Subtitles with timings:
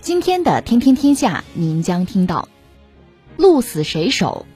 [0.00, 2.48] 今天的《天天天下》，您将听到：
[3.36, 4.46] 鹿死谁手？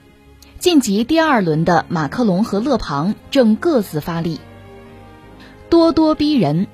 [0.59, 4.41] 晋级第二轮的马克龙和勒庞正各自发力。
[5.69, 6.69] 咄咄逼人。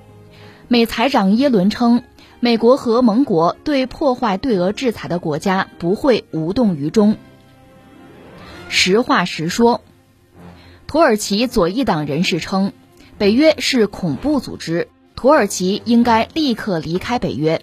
[0.69, 2.05] 美财长耶伦称，
[2.41, 7.17] 美国和盟国对破坏对俄制裁的国家不会无动于衷。
[8.69, 9.81] 实话实说。
[10.87, 12.73] 土耳其左翼党人士称，
[13.17, 14.89] 北约是恐怖组织。
[15.17, 17.63] 土耳其应该立刻离开北约。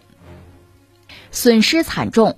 [1.35, 2.37] 损失惨重，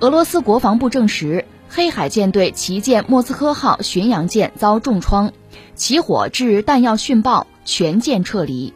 [0.00, 5.32] 俄罗斯国防部证实，黑海舰队旗舰莫斯科号巡洋舰遭重创，
[5.76, 8.74] 起火致弹药殉爆，全舰撤离。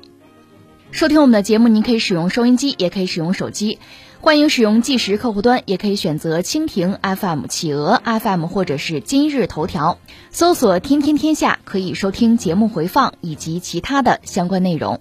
[0.92, 3.80] 收听我们的节目，您可以使用收音机，也可以使用手机，
[4.20, 9.98] 欢迎使用计时客户端，也可以选择蜻蜓 FM、企鹅 FM 或者是今日头条，
[10.30, 15.00] 搜索“天天天下”，可以收听节目回放以及其他的相关内容。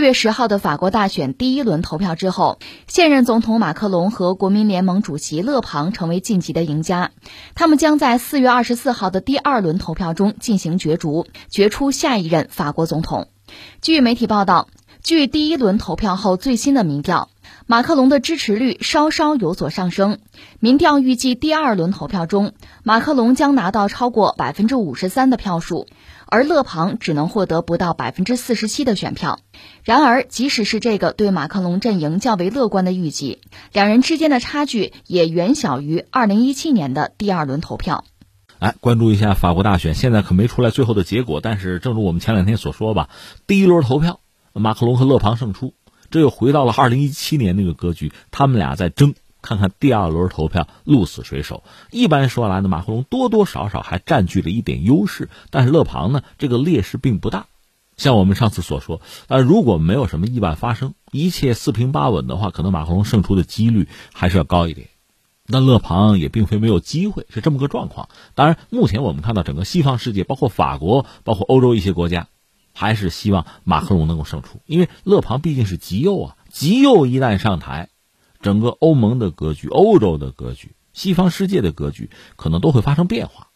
[0.00, 7.10] 四月十号的法国大选第一轮投票之后，现任总统马克龙和国民联盟主席勒庞成为晋级的赢家。
[7.54, 13.28] 他们将在四月二十四号的第二轮投票中进行角逐，决出下一任法国总统。
[13.82, 14.68] 据媒体报道，
[15.02, 17.28] 据第一轮投票后最新的民调，
[17.66, 20.18] 马克龙的支持率稍稍有所上升。
[20.60, 25.86] 民调预计第二轮投票中，马克龙将拿到超过百分之五十三的票数。
[26.30, 29.40] 而勒庞只能获得不到百分之四十七的选票。
[29.84, 33.40] 然而，即使是这个对马克龙阵营较为乐观的预计，
[33.72, 38.04] 两人之间的差距也远小于二零一七年的第二轮投票。
[38.60, 41.40] 哎，关注一下法国大选，现在可没出来最后的结果。
[41.42, 43.08] 但是，正如我们前两天所说吧，
[43.46, 44.20] 第一轮投票，
[44.52, 45.74] 马克龙和勒庞胜出，
[46.10, 49.14] 这又回到了二零一七年那个格局，他们俩在争。
[49.42, 51.62] 看看第二轮投票鹿死谁手？
[51.90, 57.46] 一般说来呢，马克龙多多少少还占据了一点优势，但是勒庞呢，这个劣势并不大。
[57.96, 64.88] 像我们上次所说，呃，如果没有什么意外发生，一切四平八稳的话，可能马克龙胜出的几率还是要高一点。
[65.46, 68.08] 那勒庞也并非没有机会，是这么个状况。
[68.34, 72.28] 当然，目前我们看到整个西方世界，包括法国，包括欧洲一些国家，
[72.72, 77.90] 还是希望马克龙能够胜出，因为勒庞毕竟是极右啊，极右一旦上台。
[78.40, 83.48] 整个欧盟的格局、欧洲的格局、西方世界的格局，可能都会发生变化。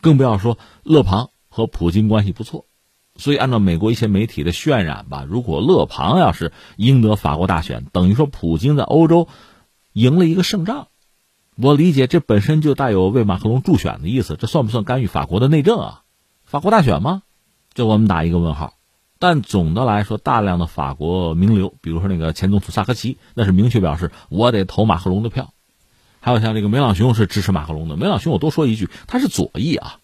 [0.00, 2.64] 更不要说勒庞和普京关系不错，
[3.16, 9.28] 所以按照美国一些媒体的渲染吧，如果勒庞要是赢得法国大选，等于说普京在欧洲
[9.92, 10.88] 赢了一个胜仗。
[11.56, 16.02] 我理解这本身就带有为马克龙助选的意思，这算不算干预法国的内政啊？
[16.44, 17.22] 法国大选吗？
[17.74, 18.79] 这我们打一个问号。
[19.20, 25.52] 但总的来说，大量的法国名流，比如说那个前总统萨科齐，那是明确表示我得投马克龙的票。
[26.20, 27.96] 还有像这个梅朗雄是支持马克龙的。
[27.96, 29.98] 梅朗雄，我多说一句，他是左翼啊。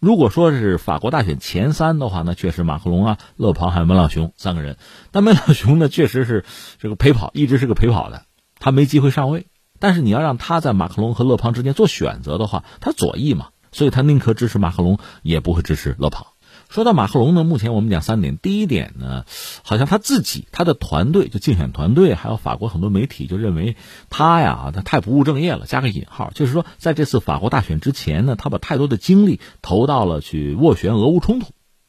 [0.00, 4.76] 如果说是法国大选前三的话，那确实马克龙啊、勒庞还有梅朗雄三个人。
[5.12, 6.44] 但梅朗雄呢，确实是
[6.78, 8.26] 这个陪跑，一直是个陪跑的，
[8.58, 9.46] 他没机会上位。
[9.78, 16.26] 但是你要让他在马克龙和勒庞之间做选择的话，他左翼嘛，所以他宁可支持马克龙，也不会支持勒庞。
[16.68, 18.36] 说到马克龙呢，目前我们讲三点。
[18.36, 19.24] 第一点呢，
[19.62, 23.76] 好像他自己、他的团队，就竞选团队，还有法国很多媒体就认为
[24.10, 25.64] 他呀，他太不务正业了。
[25.66, 31.46] 加个引号，就是说，在这次法国大选之前呢，他把太多的精力投到了去斡旋俄乌冲突。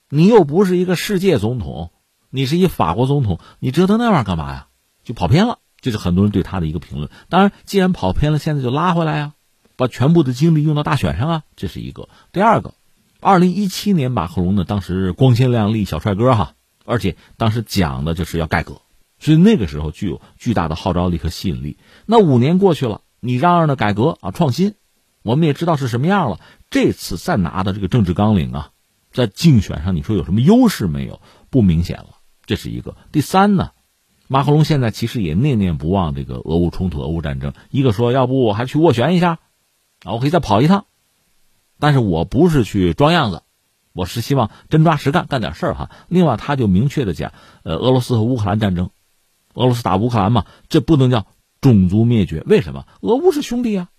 [0.09, 1.91] 你又不是一个世界总统，
[2.29, 4.67] 你是一法国总统，你折腾那玩意儿干嘛呀？
[5.03, 7.11] 就跑偏了，这是很多人对他的一个评论。
[7.27, 9.33] 当然，既然跑偏了，现在就拉回来呀，
[9.75, 12.07] 把全部的精力用到大选上啊，这是一个。
[12.31, 12.75] 第二个。
[13.21, 16.53] 二零一七年，马克龙呢，当时光鲜亮丽小帅哥哈，
[16.85, 18.81] 而且当时讲的就是要改革，
[19.19, 21.77] 所以那个时候具有巨大的号召力和吸引力。
[22.05, 24.75] 那五年过去了，你嚷嚷的改革啊、创新，
[25.21, 26.39] 我们也知道是什么样了。
[26.69, 28.71] 这次再拿的这个政治纲领啊，
[29.11, 31.19] 在竞选上，你说有什么优势没有？
[31.49, 32.95] 不明显了，这是一个。
[33.11, 33.71] 第三呢，
[34.29, 37.51] 马克龙现在其实也念念不忘这个俄乌冲突、俄乌战争。
[37.69, 39.39] 一个说，要不我还去斡旋一下，
[40.05, 40.85] 啊，我可以再跑一趟。
[41.79, 43.41] 但是我不是去装样子，
[43.93, 45.89] 我是希望真抓实干，干点事儿哈。
[46.07, 47.33] 另外，他就明确的讲，
[47.63, 48.89] 呃，俄罗斯和乌克兰战争，
[49.53, 51.25] 俄罗斯打乌克兰嘛，这不能叫
[51.61, 52.43] 种族灭绝。
[52.45, 52.85] 为什么？
[53.01, 53.89] 俄乌是兄弟啊！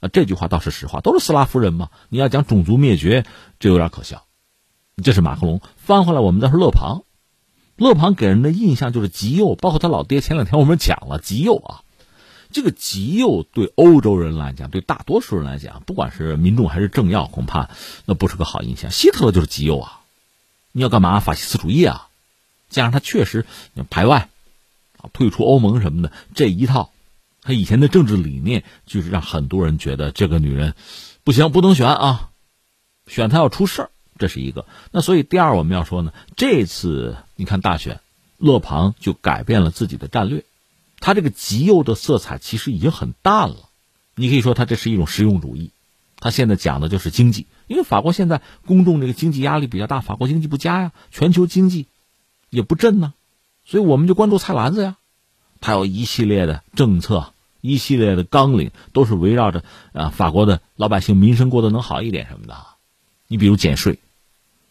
[0.00, 1.90] 啊，这句话倒是实话，都是斯拉夫人嘛。
[2.08, 3.24] 你要讲种族灭绝，
[3.58, 4.24] 这有点可笑。
[5.02, 5.60] 这是马克龙。
[5.76, 7.04] 翻回来，我们再说勒庞。
[7.76, 10.20] 勒庞给人的印象就是极右，包括他老爹。
[10.20, 11.81] 前两天我们讲了极右啊，
[12.52, 17.70] 这个极右对欧洲人来讲，对大多数人来讲，不管是民众还是政要，恐怕
[18.04, 18.90] 那不是个好印象。
[18.90, 20.00] 希特勒就是极右啊，
[20.70, 21.18] 你要干嘛？
[21.18, 22.08] 法西斯主义啊！
[22.68, 23.44] 加上他确实
[23.90, 24.28] 排外
[24.98, 26.90] 啊，退出欧盟什么的这一套，
[27.42, 30.74] 他以前的政治理念就是让很多人觉得这个女人
[31.24, 32.30] 不行，不能选啊，
[33.06, 33.90] 选她要出事儿。
[34.18, 38.00] 这是一个，那所以第二我们要说呢，这次你看大选，
[38.38, 40.44] 勒庞就改变了自己的战略，
[41.02, 43.68] 他这个极右的色彩其实已经很淡了，
[44.14, 45.72] 你可以说他这是一种实用主义，
[46.16, 51.88] 他现在讲的就是经济，因为法国现在公众这个经济压力比较大，法国经济不佳呀，全球经济
[52.50, 53.14] 也不振呢，
[53.64, 54.96] 所以我们就关注菜篮子呀，
[55.60, 62.56] 他有一系列的政策，一系列的纲领，都是围绕着啊法国的老百姓民生过得能好一点什么的，
[63.26, 63.98] 你比如减税。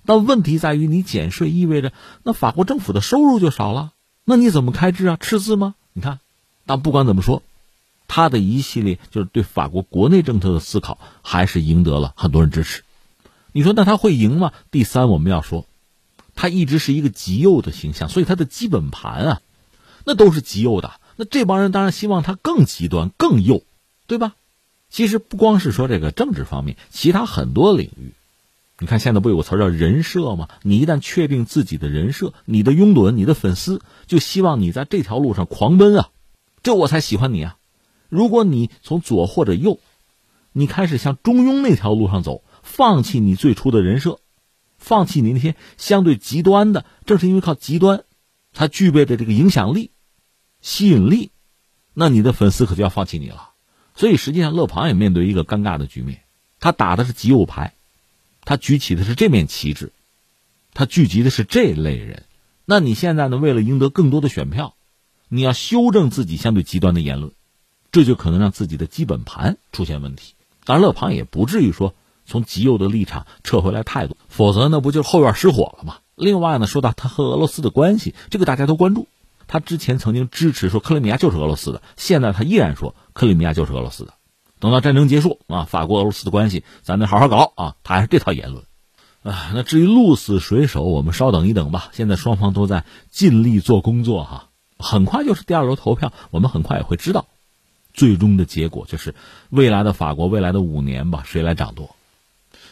[0.06, 1.92] 但问题在于，你减税意味着
[2.24, 3.92] 那法国政府的收入就少了，
[4.24, 5.18] 那你怎么开支啊？
[5.20, 5.76] 赤字吗？
[5.94, 6.21] 你看，
[6.66, 7.44] 但不管怎么说，
[8.08, 12.84] 他的一系列就是对法国国内政策的思考，还是赢得了很多人支持。
[13.52, 14.52] 你说那他会赢吗？
[14.70, 15.66] 第三，我们要说，
[16.36, 19.42] 他一直是一个极右的形象，所以他的基本盘啊，
[20.06, 20.94] 那都是极右的。
[21.18, 23.64] 那这帮人当然希望他更极端、更右，
[24.08, 24.36] 对吧？
[24.90, 28.14] 其实不光是说这个政治方面，其他很多领域。
[28.80, 30.50] 你看，现在不有个词叫人设吗？
[30.64, 36.10] 你一旦确定自己的人设，你的拥趸、你的粉丝就希望你在这条路上狂奔啊，
[36.64, 37.58] 这我才喜欢你啊。
[38.10, 39.80] 如果你从左或者右，
[40.52, 44.20] 你开始向中庸那条路上走，放弃你最初的人设，
[44.78, 48.04] 放弃你那些相对极端的，正是因为靠极端，
[48.54, 49.92] 才具备的这个影响力、
[50.60, 51.32] 吸引力，
[51.94, 53.52] 那你的粉丝可就要放弃你了。
[53.96, 56.22] 所以实际上，勒庞也面对一个尴尬的局面，
[56.60, 57.74] 他打的是极右牌。
[58.44, 59.94] 他举起的是这面旗帜，
[60.74, 62.26] 他聚集的是这类人。
[62.66, 63.38] 那你现在呢？
[63.38, 64.76] 为了赢得更多的选票，
[65.34, 67.32] 你要修正自己相对极端的言论，
[67.94, 70.34] 这就可能让自己的基本盘出现问题。
[70.66, 71.96] 当然，勒庞也不至于说
[72.26, 76.00] 从极右的立场撤回来态度，否则那不就后院失火了吗？
[76.16, 79.08] 另外呢，说到他和俄罗斯的关系，这个大家都关注。
[79.48, 84.14] 他之前曾经支持说克里米亚就是俄罗斯的，现在他依然说克里米亚就是俄罗斯的。
[84.60, 88.66] 等到战争结束啊，法国俄罗斯的关系咱得好好搞啊，他还是这套言论，
[89.24, 91.90] 啊，那至于鹿死谁手，我们稍等一等吧。
[91.94, 94.50] 现在双方都在尽力做工作哈，
[94.82, 97.28] 很快就是第二轮投票，我们很快也会知道
[97.94, 99.16] 最终的结果，就是
[99.50, 101.96] 未来的法国未来的五年吧，谁来掌舵？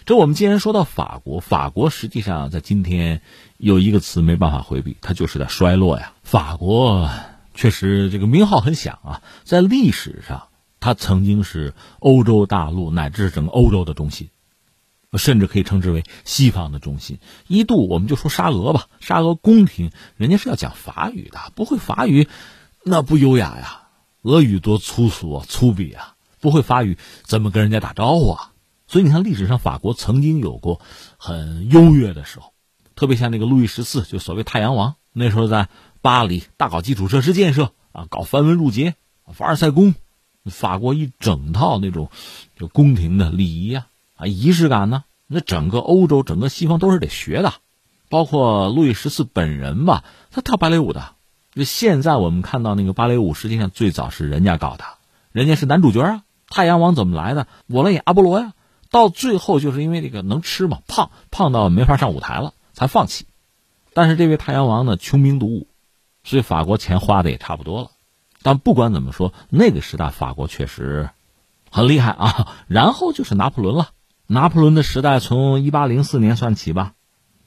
[0.06, 3.22] 这我们既然说到法国，法国实际上在今天
[3.58, 6.14] 有一个词没办法回避，它就是在衰落呀。
[6.24, 7.10] 法国
[7.54, 10.44] 确实这个名号很响啊，在历史上。
[10.82, 14.30] 它曾经是欧洲大陆乃至整个欧洲的中心，
[15.18, 17.20] 甚至可以称之为西方的中心。
[17.48, 22.28] 一度我们就说沙俄吧，沙俄宫廷人家是要讲法语的，不会法语
[22.84, 23.88] 那不优雅呀。
[24.22, 28.52] 俄语多粗俗啊，粗鄙啊，不会法语怎么跟人家打招呼啊？
[28.86, 30.82] 所以你看历史上法国曾经有过
[31.18, 32.54] 很优越的时候，
[32.96, 35.70] 特别像那个路易十四，就所谓太阳王，那时候在
[36.02, 38.96] 巴黎大搞基础设施建设啊，搞繁文缛节，
[39.34, 39.96] 凡尔赛宫。
[40.46, 42.10] 法国一整套那种
[42.56, 43.88] 就宫廷的礼仪啊
[44.20, 47.54] 啊仪式感呢，那整个欧洲整个西方都是得学的，
[48.10, 51.16] 包括路易十四本人吧，他跳芭蕾舞的。
[51.54, 54.84] 就现在我们看到那个芭蕾舞，实际上最早是人家搞的，
[55.32, 56.24] 人家是男主角啊。
[56.50, 57.48] 太阳王怎么来的？
[57.68, 58.54] 我来演阿波罗呀。
[58.92, 63.26] 到最后就是因为这个能吃嘛，胖胖到没法上舞台了，才放弃。
[63.94, 65.68] 但是这位太阳王呢，穷兵黩武，
[66.24, 67.92] 所以法国钱花的也差不多了。
[68.42, 71.10] 但不管怎么说，那个时代法国确实
[71.70, 72.56] 很厉害啊。
[72.68, 73.90] 然后就是拿破仑了。
[74.32, 76.94] 拿破仑的时代从一八零四年算起吧，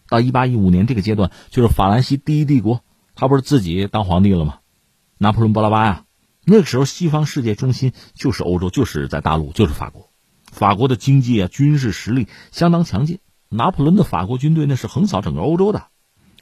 [0.09, 2.81] 到一八一五年这个阶段，就是法兰西第一帝国，
[3.15, 4.59] 他不是自己当皇帝了吗？
[5.17, 6.05] 拿破仑波拉巴呀，
[6.45, 10.11] 那个时候西方世界中心就是欧洲，就是在大陆，就是法国。
[10.51, 13.21] 法国的经济啊，军事实力相当强劲。
[13.49, 15.85] 拿破仑的法国军队那是横扫整个欧洲的，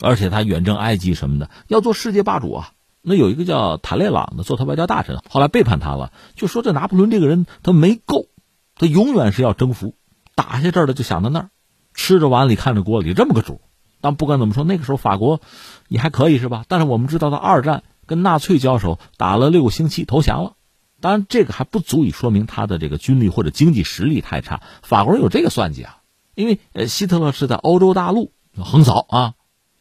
[0.00, 2.72] 而且他远征埃及什么的，要做世界霸主啊。
[3.02, 8.28] 那有一个叫塔列朗的做他外交大臣，后来背叛他了，就说这拿破仑这个人他没够，
[8.74, 9.96] 他永远是要征服，
[10.40, 11.50] 打下这儿的就想到那儿，
[11.92, 13.60] 吃着碗里看着锅里这么个主。
[14.00, 15.42] 但不管怎么说，那个时候法国
[15.88, 16.64] 也还可以是吧？
[16.68, 20.54] 但是我们知道，到二战跟纳粹交手打了六个星期投降了，
[21.02, 24.62] 当然这个还不足以说明他的这个军力或者经济实力太差。
[24.82, 25.98] 法国人有这个算计啊，
[26.34, 29.34] 因为呃希特勒是在欧洲大陆横扫啊，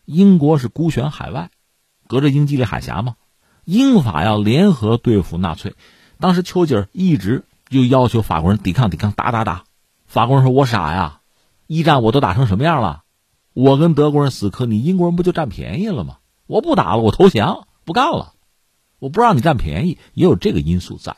[0.04, 1.50] 英国是孤悬海外。
[2.08, 3.16] 隔着英吉利海峡嘛，
[3.66, 5.76] 英法要联合对付纳粹。
[6.20, 9.64] 当时丘吉尔一直就要求法国人抵抗、抵抗、打打打。
[10.10, 11.22] 法国人说：“我傻呀，
[11.68, 13.04] 一战我都打成什么样了？
[13.54, 16.18] 我跟德国人死磕，你英国人不就占便宜了吗？
[16.48, 18.34] 我不打了，我投降，不干了。
[18.98, 21.16] 我不让你占便宜，也有这个因素在。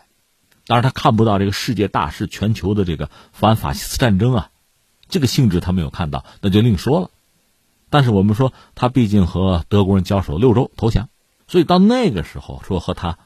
[0.67, 4.49] 当然，他看不到这个世界大势、全球的这个反法西斯战争啊，
[5.07, 7.11] 这个性质他没有看到，那就另说了。
[7.89, 11.07] 但是我们说，他毕竟和德国人交手六周投降，
[11.47, 13.19] 所以到那个时候说和他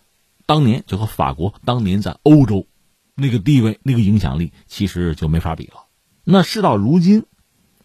[0.45, 2.67] 当年就和法国当年在欧洲
[3.15, 5.85] 那个地位、那个影响力，其实就没法比了。
[6.23, 7.23] 那事到如今，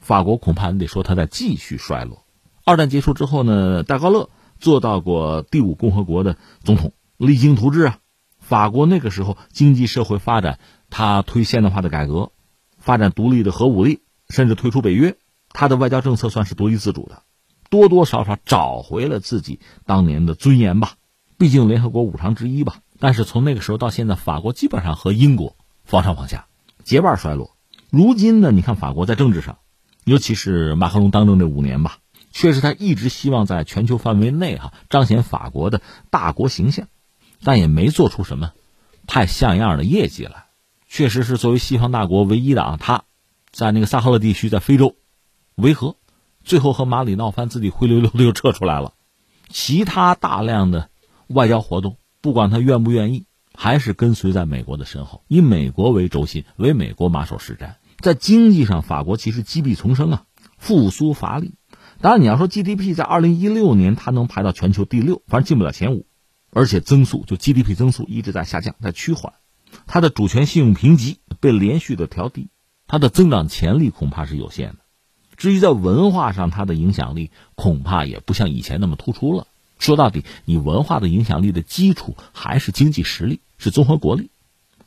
[0.01, 2.25] 法国恐怕你得说他在继续衰落。
[2.65, 7.99] 二战结束之后呢，戴高乐做到过第五共和国的总统，励精图治啊。
[8.39, 10.59] 法国那个时候经济社会发展，
[10.89, 12.33] 他推现代化的改革，
[12.79, 15.17] 发展独立的核武力，甚至退出北约。
[15.51, 17.23] 他的外交政策算是独立自主的，
[17.71, 20.95] 多多少少找回了自己当年的尊严吧。
[21.39, 22.81] 毕竟联合国五常之一吧。
[23.01, 26.47] 但是从那个时候到现在，法国基本上和英国防上防下，
[26.85, 27.57] 结伴衰落。
[27.91, 29.59] 如今呢，你看法国在政治上，
[30.05, 31.99] 尤其是马克龙当政这五年吧，
[32.31, 36.87] 确实他一直希望在全球范围内哈彰显法国的大国形象，
[37.43, 38.53] 但也没做出什么
[39.07, 40.45] 太像样的业绩来。
[40.87, 43.05] 确实是作为西方大国唯一的啊，他
[43.51, 44.95] 在那个萨赫勒地区，在非洲。
[45.57, 45.97] 维和，
[46.43, 48.95] 最后和马里闹翻，自己灰溜溜的又撤出来了。
[49.49, 50.89] 其他大量的
[51.27, 57.75] 外交活动，不管他愿不愿意，还是跟随在美国的身后，以美国为轴心，为美国马首是瞻。
[57.99, 60.25] 在经济上，法国其实积弊丛生啊，
[60.59, 61.55] 复苏乏力。
[62.01, 66.07] 当然，你要说 GDP 在二零一六年，它能排到全球第六，反正进不了前五，
[66.51, 69.35] 而且增速就 GDP 增速一直在下降，在趋缓。
[69.87, 72.49] 它的主权信用评级被连续的调低，
[72.87, 74.79] 它的增长潜力恐怕是有限的。
[75.37, 79.47] 至于在文化上，它的影响力恐怕也不像以前那么突出了。
[79.81, 84.31] 说到底，你文化的影响力的基础还是经济实力，是综合国力。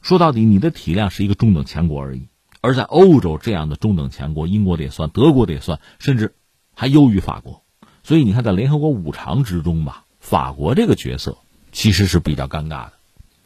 [0.02, 2.28] 说到底，你的体量是一个中等强国而已。
[2.62, 6.36] 而在欧洲这样的中等强国，英国的也算，德国的也算，甚至
[6.74, 7.64] 还优于法国。
[8.04, 11.40] 所以你看，在联合国五常之中吧，法国这个角色
[11.72, 12.94] 其实是比较尴尬的，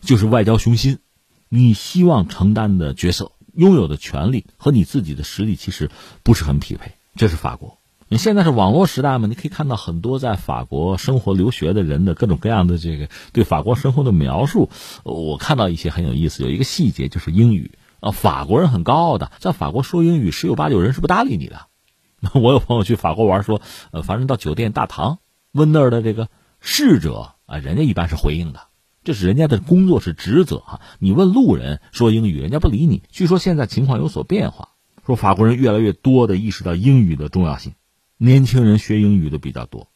[0.01, 0.99] 就是外交雄心，
[1.47, 5.89] 你希望承担的角色、拥有的权利和你自己的实力其实
[6.23, 6.91] 不是很匹配。
[7.15, 7.76] 这是法国，
[8.09, 9.27] 你现在是网络时代嘛？
[9.27, 14.69] 你可以看到很多在法国生活留学的人的各种各样的这个对法国生活的描述。
[15.03, 21.67] 我看到一些很有意思，有一个细节就是英语啊，法国人很高傲的，在法国说英语，十有八九人是不搭理你的。
[22.33, 23.61] 我有朋友去法国玩，说
[23.91, 25.19] 呃，反正到酒店大堂
[25.51, 26.29] 问那儿的这个
[26.61, 28.61] 侍者啊，人家一般是回应的，
[29.03, 30.79] 这是人家的工作是职责哈。
[30.99, 33.03] 你问路人说英语，人家不理你。
[33.11, 34.69] 据说现在情况有所变化。
[35.05, 37.75] 说法国人越来越多的意识到英语的重要性，
[38.17, 39.87] 年轻人学英语的比较多，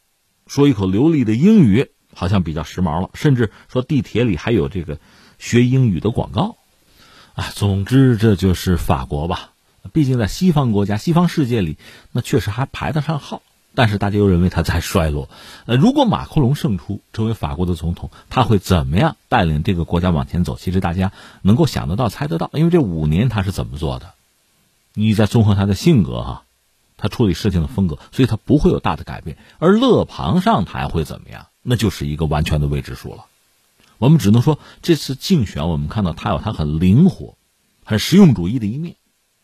[0.46, 4.98] 说一口流利的英语好像比较时髦了，甚至说地铁里还有这个
[5.38, 6.56] 学英语的广告，
[7.34, 9.50] 啊，总之这就是法国吧。
[9.92, 11.76] 毕竟在西方国家、西方世界里，
[12.12, 13.42] 那确实还排得上号，
[13.74, 15.28] 但是大家又认为他在衰落。
[15.66, 20.56] 呃，如果马克龙胜出成为法国的总统，他会怎么样带领这个国家往前走？
[20.56, 21.10] 其实大家
[21.42, 24.14] 能够想得到、猜得到，因为这五年他是怎么做的。
[24.94, 26.41] 你再综合他的性格哈，
[27.02, 29.36] 他处理事情的风格，所以他不会有大的改变。
[29.58, 31.48] 而勒庞上台会怎么样？
[31.60, 33.26] 那就是一个完全的未知数了。
[33.98, 37.36] 我们只能说，这次竞选我们看到他有他很灵活、
[37.84, 38.94] 很实用主义的一面。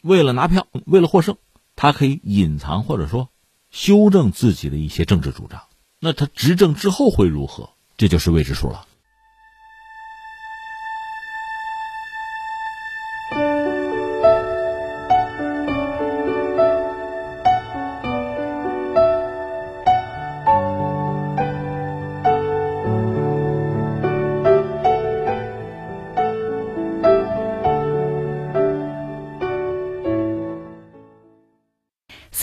[0.03, 1.37] 为了拿票，为了获胜，
[1.75, 3.29] 他可以隐藏或者说
[3.71, 5.63] 修正自己的一些政治主张。
[5.99, 7.71] 那他执政之后会如何？
[7.97, 8.87] 这就是未知数了。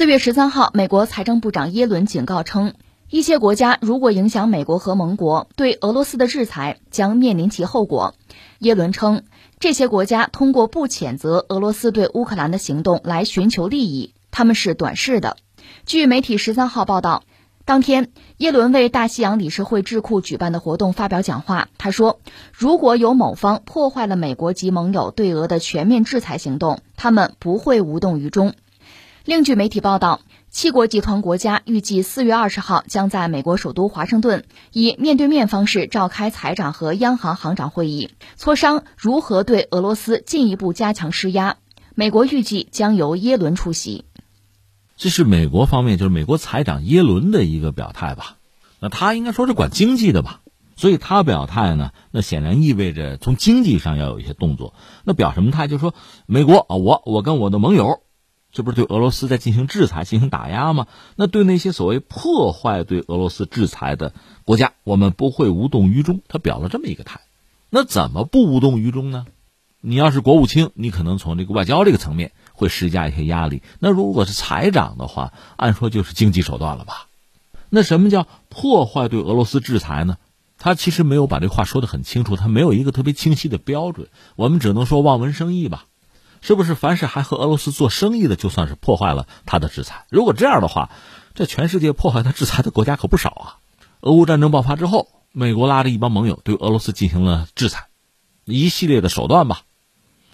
[0.05, 2.75] 四月十三号，美国财政部长耶伦警告称，
[3.09, 8.13] 一些国家如果影响美国和盟国，对俄罗斯的制裁将面临其后果。
[8.59, 9.23] 耶伦称，
[9.59, 15.37] 这些国家通过不谴责俄罗斯对乌克兰的行动来寻求利益，他们是短视的。
[15.87, 17.23] 据媒体十三号报道，
[17.65, 22.19] 当天耶伦为大西洋理事会智库举办的活动发表讲话，他说，
[22.53, 28.53] 如果有某方破坏了美国及盟友对俄的全面制裁行动，他们不会无动于衷。
[29.25, 41.57] 另据媒体报道，七国集团国家预计四月二十号将在美国首都华盛顿以面对面方式召开财长和央行行长会议，磋商如何对俄罗斯进一步加强施压。
[41.95, 44.05] 美国预计将由耶伦出席。
[44.95, 48.37] 这是美国方面，就是美国财长耶伦的一个表态吧？
[48.79, 50.41] 那他应该说是管经济的吧？
[50.75, 54.75] 所以他表态呢，那显然意味着从经济上要有一些动作。
[55.03, 55.67] 那表什么态？
[55.67, 55.95] 就是说
[56.27, 58.01] 美国啊，我我跟我的盟友，
[58.55, 60.87] 这不是对俄罗斯在进行制裁、进行打压吗？
[61.17, 64.13] 那对那些所谓破坏对俄罗斯制裁的
[64.45, 66.21] 国家，我们不会无动于衷。
[66.29, 67.19] 他表了这么一个态。
[67.69, 69.25] 那怎么不无动于衷呢？
[69.81, 73.61] 你要是国务卿，你可能从这个外交这个层面会施加一些压力。
[73.79, 77.07] 那如果是财长的话，按说就是经济手段了吧？
[77.69, 80.15] 那什么叫破坏对俄罗斯制裁呢？
[80.57, 84.07] 他其实没有把这话说得很清楚，他没有一个特别清晰的标准，
[84.37, 85.87] 我们只能说望文生义吧。
[86.45, 90.05] 是不是凡是还和俄罗斯做生意的，就算是破坏了他的制裁？
[90.11, 90.91] 如果这样的话，
[91.33, 93.57] 这全世界破坏他制裁的国家可不少啊。
[94.01, 97.87] 俄乌战争爆发之后，美国拉着一帮盟友对俄罗斯进行了制裁，
[98.43, 99.61] 一系列的手段吧。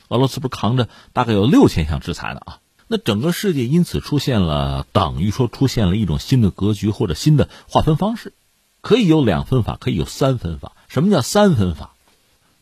[0.10, 2.58] 俄罗斯不是扛着大概有六千项制裁呢啊？
[2.90, 8.34] 那整个世界因此出现了等于说出现了一种新的格局或者新的划分方式。
[8.82, 10.74] 可以有两分法，可以有三分法。
[10.90, 11.91] 什么叫三分法？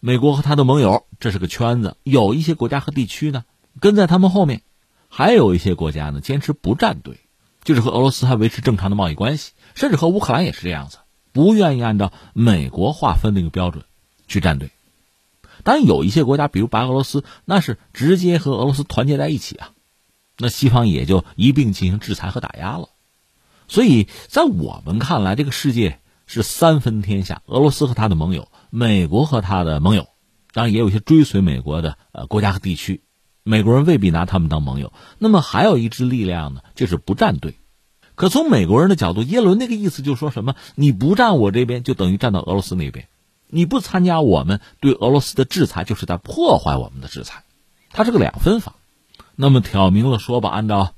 [0.01, 1.97] 美国和他的盟友，这是个圈子。
[2.03, 3.43] 有一些国家和地区呢，
[3.81, 4.59] 跟在他们后面；
[5.09, 7.19] 还有一些国家呢，坚持不站队，
[7.65, 10.99] 就是和俄罗斯还维持正常的贸易关系，甚至和乌克兰也是这样子，
[11.33, 13.83] 不愿意按照美国划分那个标准
[14.27, 14.71] 去站队。
[15.63, 19.71] 当然，有一些国家，比如白俄罗斯，那是直接和俄罗斯团结在一起啊，
[20.37, 22.87] 那西方也就一并进行制裁和打压了。
[23.67, 25.99] 所以在我们看来，这个世界。
[26.31, 30.07] 是三分天下，俄罗斯和他的盟友，美国和他的盟友，
[30.53, 33.03] 当然也有一些追随美国的呃国家和地区，
[33.43, 34.93] 美国人未必拿他们当盟友。
[35.17, 37.59] 那么还有一支力量呢，就是不站队。
[38.15, 40.55] 可从美国人的角度，耶伦那个意思就是说什么？
[40.75, 43.05] 你不站我这边，就等于站到俄罗斯那边；
[43.47, 47.43] 你不参加我们对俄罗斯的制裁，就是在破坏我们的制裁。
[47.89, 48.75] 它是个两分法。
[49.35, 50.93] 那么挑明了说吧，按照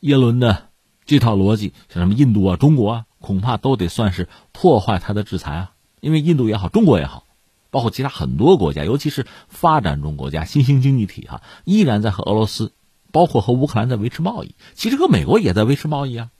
[0.00, 0.68] 耶伦的
[1.06, 3.04] 这套逻辑，像什么印度啊、中国啊。
[3.18, 5.72] 恐怕都得算是破坏他的制裁啊！
[6.06, 7.24] 因为印度也好，中国也好，
[7.72, 12.70] 包括其他很多国家，尤其是发展中国家、新兴经济体哈，依然在和俄罗斯，
[13.10, 14.54] 包括和乌克兰在维持贸易。
[14.76, 16.30] 其实和美国也在维持贸易啊。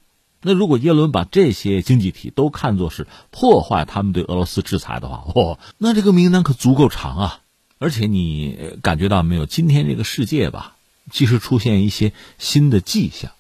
[0.41, 7.41] 那如果耶伦把这些经济体都看作是破坏他们对俄罗斯制裁的话，哦，那这个名单可足够长啊！
[7.79, 10.77] 而且你感觉到没有，今天这个世界吧，
[11.11, 13.33] 其实出现一些新的迹象，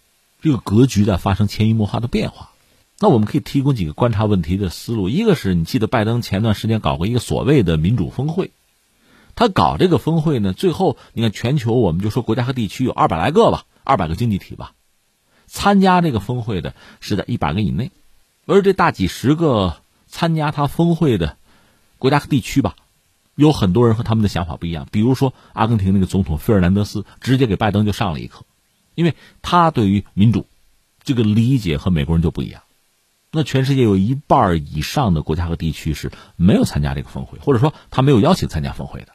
[0.42, 2.50] 这个格局在发生潜移默化的变化。
[2.98, 5.08] 那我们可以提供几个观察问题的思路。
[5.08, 8.52] 一个是你记得拜登前段时间搞过一个所谓的民主峰会，
[9.34, 14.72] 他搞这个峰会呢，最后你看全球我们就说国家和地区有二百来个吧，二百个经济体吧，
[15.46, 17.90] 参加这个峰会的是在一百个以内，
[18.46, 21.36] 而这大几十个参加他峰会的
[21.98, 22.76] 国家和地区吧，
[23.34, 24.88] 有很多人和他们的想法不一样。
[24.90, 28.46] 比如说阿根廷那个总统费尔南德斯直接给拜登就上了一课，
[28.94, 30.46] 因为他对于民主
[31.04, 32.62] 这个理解和美国人就不一样。
[33.32, 39.08] 那全世界有一半以上的国家和地区是没有参加这个峰会，或者说他没有邀请参加峰会的。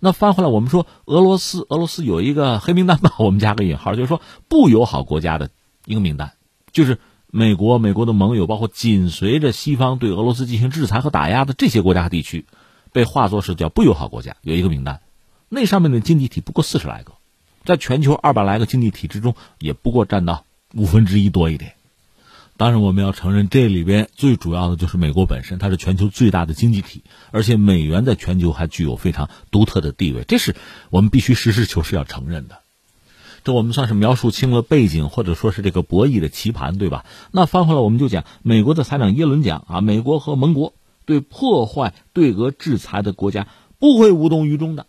[0.00, 5.50] 那翻回来，我们说俄罗斯，俄罗斯有一个黑名单吧， 我们加个引号，就是说不友好国家的
[5.84, 6.32] 一个名单，
[6.72, 12.46] 就是美国、美国的盟友，包括紧随着西方对俄罗斯进行制裁和打压的这些国家和地区，
[12.92, 15.00] 被划作是叫不友好国家，有一个名单。
[15.48, 17.14] 那上面的经济体不过四十来个，
[17.64, 21.74] 在全球二百来个经济体之中，也不过占到五分之一多一点。
[22.58, 30.56] 当然，我们要承认，这里边最主要的就是美国本身，它是全球最大的经济体，而且美元在全球还具有非常独特的地位，这是
[30.90, 32.58] 我们必须实事求是要承认的。
[33.44, 37.06] 这我们算是描述清了背景，或者说是这个博弈的棋盘，对吧？
[37.30, 43.46] 那翻回来，我们就讲美国的财长耶伦讲啊，美国和盟国对破坏对俄制裁的国家
[43.78, 44.86] 不会无动于衷的。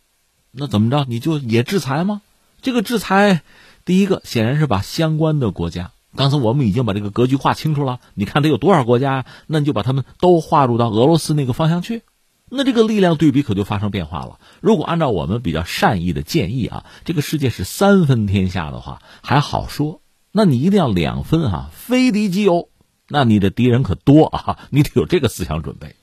[0.50, 1.06] 那怎么着？
[1.08, 2.24] 你就也制裁吗？
[2.64, 3.44] 这个制裁，
[3.86, 5.92] 第一个显然是把相关的国家。
[6.16, 12.02] 刚才我们已经把这个格局画清楚了，你看它有多少国家，那你就把他们都划入到俄罗斯那个方向去，
[12.50, 14.40] 那这个力量对比可就发生变化了。
[14.60, 22.70] 如果按照我们比较善意的建议啊，这个世界是三分天下的话还好说，那你一定要两分啊，非敌即友，
[23.08, 25.96] 那你的敌人可多啊，你得有这个思想准备。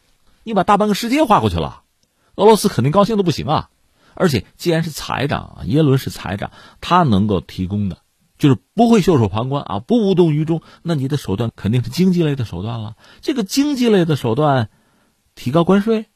[0.45, 1.83] 你把大半个世界划过去了，
[2.37, 3.71] 俄罗斯肯定高兴的不行啊。
[4.15, 7.99] 而且既然是财长啊，耶伦是财长，他能够提供的。
[8.39, 10.63] 就是不会袖手旁观啊，不无动于衷。
[10.83, 12.97] 那你的手段肯定是经济类的手段了。
[13.21, 14.71] 这个经济类的手段，
[15.35, 16.07] 提高关税，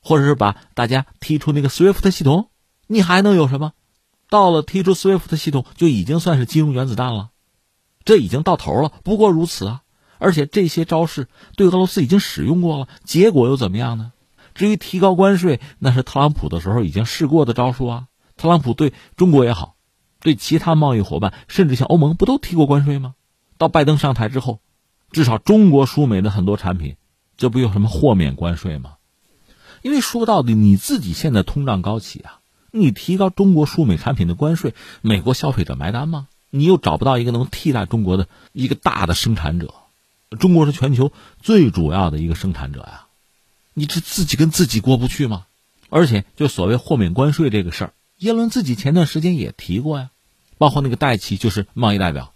[0.00, 2.50] 或者是把大家踢出那个 SWIFT 系统，
[2.86, 3.72] 你还能有什么？
[4.28, 7.30] 到了踢出 SWIFT 系统，就已经算是金融原子弹了，
[8.04, 8.90] 这已经到头了。
[9.04, 9.82] 不过如此啊！
[10.18, 14.12] 而且这些招式对俄罗斯已经使用过了，结果又怎么样呢？
[14.54, 18.06] 至于提高关税，那是特朗普的时候已经试过的招数啊。
[18.36, 19.75] 特朗普对中国也好。
[20.20, 23.14] 对其他贸易伙伴，甚至像欧盟，不都提过关税吗？
[23.58, 24.60] 到拜登上台之后，
[25.12, 26.96] 至少中国输美的很多产品，
[27.36, 28.94] 这不有什么豁免关税吗？
[29.82, 32.40] 因为说到底，你自己现在通胀高企啊，
[32.72, 36.28] 你提高中国输美产品的关税，美国消费者买单吗？
[36.50, 39.74] 你又找不到一个能替代中国的一个大的生产者，
[40.38, 43.06] 中国是全球最主要的一个生产者呀，
[43.74, 45.46] 你这自己跟自己过不去吗？
[45.88, 50.10] 而且就所谓豁免关税这个事儿，耶伦自己前段时间也提过呀，
[50.56, 52.32] 包括那个戴奇就是贸易代表，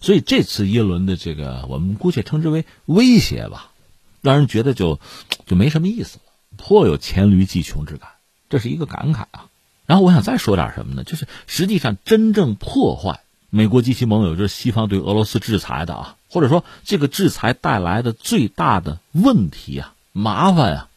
[0.00, 3.72] 所以这次耶伦的这个我们姑且称之为威胁吧，
[4.20, 5.00] 让人觉得就
[5.46, 6.22] 就没什么意思了，
[6.56, 8.08] 颇有黔驴技穷之感，
[8.48, 9.46] 这是一个感慨啊。
[9.86, 11.02] 然后我想再说点什么呢？
[11.04, 13.20] 就是实际上真正破坏
[13.50, 20.88] 美国及其盟友，就是西方对俄罗斯制裁的啊，或者说这个制裁带来的最大的问题啊、麻烦啊，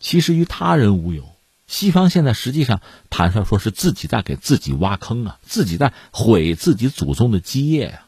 [0.00, 1.35] 其实与他人无有。
[1.66, 8.06] 西方现在实际上坦率说，是自己在给自己挖坑啊，自己在毁自己祖宗的基业呀。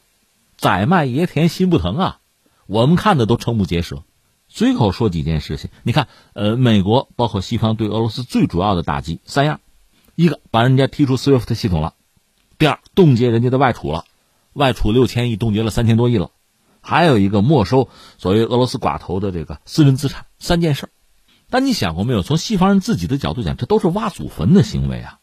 [0.56, 2.18] 宰卖爷田心不疼啊，
[2.66, 4.02] 我们看的都瞠目结舌。
[4.48, 9.60] 随口说几件事情，你看，呃，美国包括西方对俄罗斯最主要的打击三样：
[10.14, 11.94] 一个把人家踢出 SWIFT 系统了；
[12.58, 14.04] 第二，冻结人家的外储了，
[14.52, 16.30] 外储六千亿冻结了三千多亿了；
[16.80, 20.26] 还有一个没收所谓俄罗斯寡头的这个私人资产。
[20.38, 20.88] 三件事。
[21.50, 22.22] 但你想过没有？
[22.22, 25.18] 从西方人自己的角度讲，这都是挖祖坟的行为啊！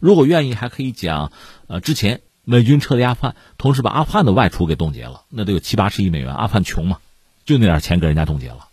[0.00, 1.30] 如果愿意，还可以讲，
[1.68, 6.34] 呃，之前美军撤离阿富汗，同时把阿富汗的外储给冻结了，那得有七八十亿美元。
[6.34, 6.98] 阿富汗穷嘛，
[7.44, 8.68] 就那点钱给人家冻结了。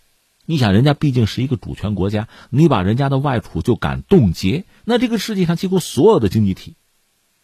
[0.46, 6.76] 你想，人家毕竟是一个主权国家，你把人家的外储就敢冻结，那这个世界上几乎所有的经济体，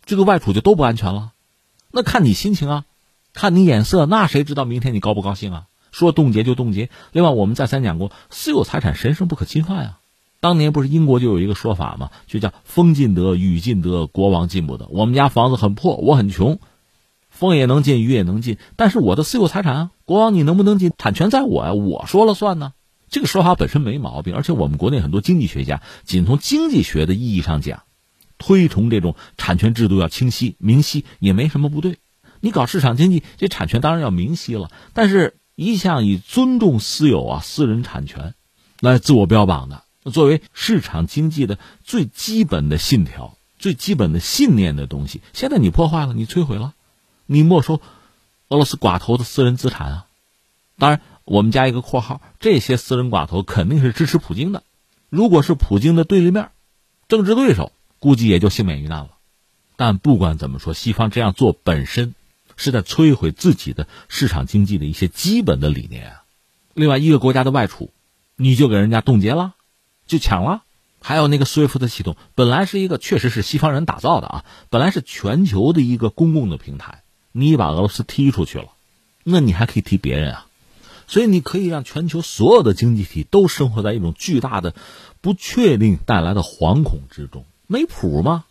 [0.06, 1.34] 这个外储就都不安全了。
[1.92, 2.86] 那看你心情啊，
[3.34, 5.66] 看你眼色，那谁知道明天你高不高兴啊？
[5.92, 6.90] 说冻结就冻结。
[7.12, 9.98] 另外，我们再三讲过，私有财产神圣不可侵犯啊。
[10.40, 12.10] 当年不是英国就有一个说法吗？
[12.26, 14.88] 就叫风进得，雨进得，国王进不得。
[14.90, 16.58] 我们家房子很破，我很穷，
[17.30, 20.94] 风也能进，雨也能进，但是我的私有财产啊，国王你能不能进？
[20.98, 22.74] 产权在我呀，我说了算呢。
[23.08, 27.84] 这个说法本身没毛病，而且我们国内很多经济学家，仅从经济学的意义上讲，
[28.40, 31.98] 推崇这种产权制度要清晰明晰，也没什么不对。
[32.40, 35.36] 你搞市场经济，这产权当然要明晰了，但是。
[35.62, 38.34] 一向以尊重私有啊、私人产权
[38.80, 46.74] 来自我标榜的，作为市场经济的最基本的信条、最基本的信念的东西，现在你破坏了，你摧毁了，
[47.28, 47.76] 你没收
[48.48, 50.06] 俄罗斯寡头的私人资产啊！
[50.80, 54.64] 当然，我们加一个括号，这些私人寡头肯定是支持普京的。
[55.10, 56.50] 如果是普京的对立面、
[57.08, 59.12] 政治对手，估计也就幸免于难了。
[59.76, 62.16] 但不管怎么说，西方这样做本身。
[62.62, 66.24] 是在摧毁自己的市场经济的一些基本的理念啊！
[66.76, 67.92] 另外一个国家的外储，
[68.36, 69.56] 你就给人家冻结了，
[70.06, 70.62] 就抢了。
[71.02, 78.68] 还有那个 SWIFT 系统，本来是一个确实是西方人打造的啊，本来是全球的一个公共的平台，你把俄罗斯踢出去了，
[79.24, 80.46] 那你还可以踢别人啊！
[81.08, 84.76] 所以你可以让全球所有的经济体都生活在一种巨大的
[85.20, 88.46] 不确定带来的惶恐之中，没谱吗？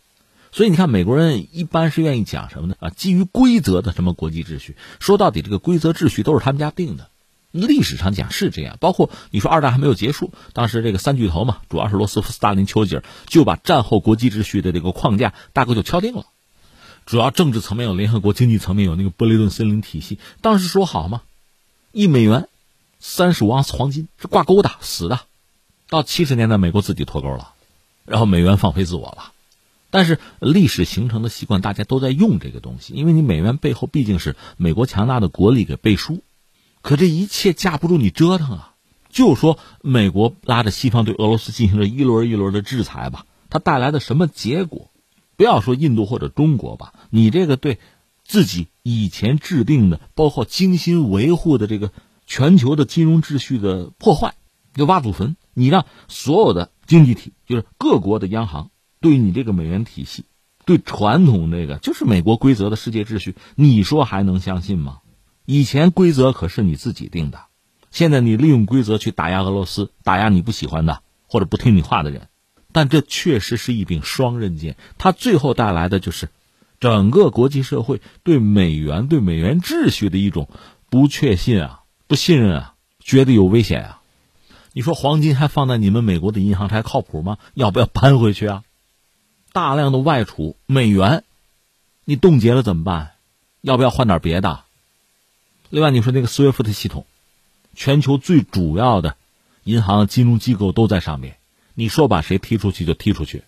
[0.51, 2.75] 所以你看，美国人一般是愿意讲什么呢？
[2.79, 4.75] 啊，基于规则的什么国际秩序？
[4.99, 7.07] 说到底，这个规则秩序都是他们家定的。
[7.51, 16.25] 历史上讲是这样，包括你说二战还没有结束，当时这个三巨头嘛，主要是罗斯福、斯大林、丘吉尔，就把战后国际秩序的这个框架大概就敲定了。
[17.05, 20.19] 主要政治层面有联合国，经济层面有那个布雷顿森林体系。
[20.41, 21.23] 当时说好嘛，
[21.91, 22.47] 一美元
[22.99, 25.19] 三十五盎司黄金是挂钩的，死的。
[25.89, 27.53] 到七十年代，美国自己脱钩了，
[28.05, 29.31] 然后美元放飞自我了。
[29.91, 36.23] 但是历史形成的习惯，大家都在用这个东西，因为你美元背后毕竟是美国强大的国力给背书。
[36.81, 38.73] 可这一切架不住你折腾啊！
[39.09, 44.89] 就说美国拉着西方对俄罗斯进行了一轮一轮的制裁吧，它带来的什么结果？
[45.35, 47.77] 不要说印度或者中国吧，你这个对
[48.23, 51.91] 自己以前制定的、包括精心维护的这个
[52.25, 54.33] 全球的金融秩序的破坏，
[54.73, 55.35] 就挖祖坟。
[55.53, 58.70] 你让所有的经济体，就是各国的央行。
[59.01, 60.23] 对你这个美元体系，
[60.65, 64.99] 对传统那个就是美国规则的世界秩序，你说还能相信吗？
[65.45, 67.39] 以前规则可是你自己定的，
[67.89, 72.27] 现在你利用规则去打压俄罗斯，打压你不喜欢的或者不听你话的人，
[72.71, 76.29] 但这确实是一柄双刃剑，它最后带来的就是
[76.79, 80.47] 整个国际社会对美元、对美元秩序的一种
[80.89, 84.01] 不确信啊、不信任啊，觉得有危险啊。
[84.73, 87.37] 你说黄金还放在你们美国的银行还靠谱吗？
[87.55, 88.63] 要不要搬回去啊？
[89.53, 91.23] 大量的外储美元，
[92.05, 93.11] 你冻结了怎么办？
[93.61, 94.61] 要不要换点别的？
[95.69, 97.05] 另外，你说那个 SWIFT 系统，
[97.75, 99.15] 全球最主要的
[99.63, 101.37] 银行金融机构都在上面，
[101.75, 103.43] 你说把谁踢出去就踢出去。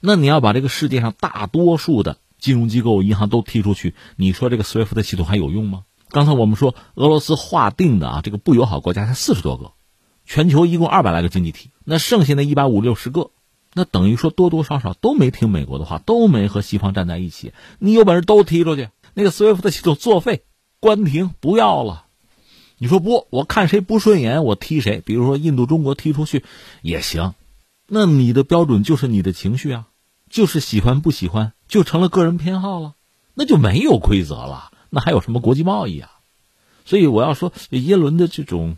[0.00, 5.84] 那你要把这个世界上大多数的金融机构、银行都踢出去，你说这个 SWIFT 系统还有用吗？
[6.08, 9.72] 刚才我们说俄罗斯划定的啊，这个不友好国家才四十多个，
[10.26, 13.30] 全球一共二百来个经济体，那剩下的一百五六十个，
[13.72, 17.52] 那等于说多多少少都没听美国的话，都没和西方站在一起。
[17.78, 20.42] 你有本事都踢出去，那个 SWIFT 系统作废、
[20.80, 22.06] 关停，不要了。
[22.78, 25.02] 你说不，我看谁不顺眼，我踢谁。
[25.04, 26.44] 比如说印度、中国踢出去
[26.82, 27.34] 也行，
[27.86, 29.88] 那你的标准就是你的情绪啊，
[30.28, 32.94] 就是喜欢不喜欢，就成了个人偏好了，
[33.34, 36.10] 那就没有规则了，那还有什么国际贸易啊？
[36.84, 38.76] 所以我要说，耶伦的这种。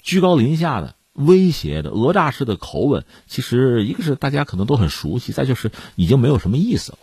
[0.00, 6.98] 居高临下的、威胁的、讹诈式的口吻，其实一个是大家可能都很熟悉，再就是已经没有什么意思了。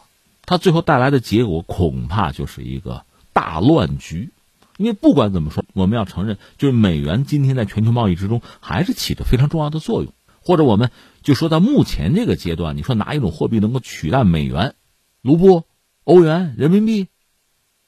[0.45, 4.31] 它最后带来的结果恐怕就是一个大乱局。
[4.77, 10.11] 因为不管怎么说，我们要承认，就是美元今天在全球贸易之中还是起着非常重要的作用。
[10.41, 10.91] 或者我们
[11.23, 14.75] 就说到目前这个阶段，你说哪一种货币能够取代美元？
[15.21, 15.63] 卢布、
[16.03, 17.07] 欧元、人民币、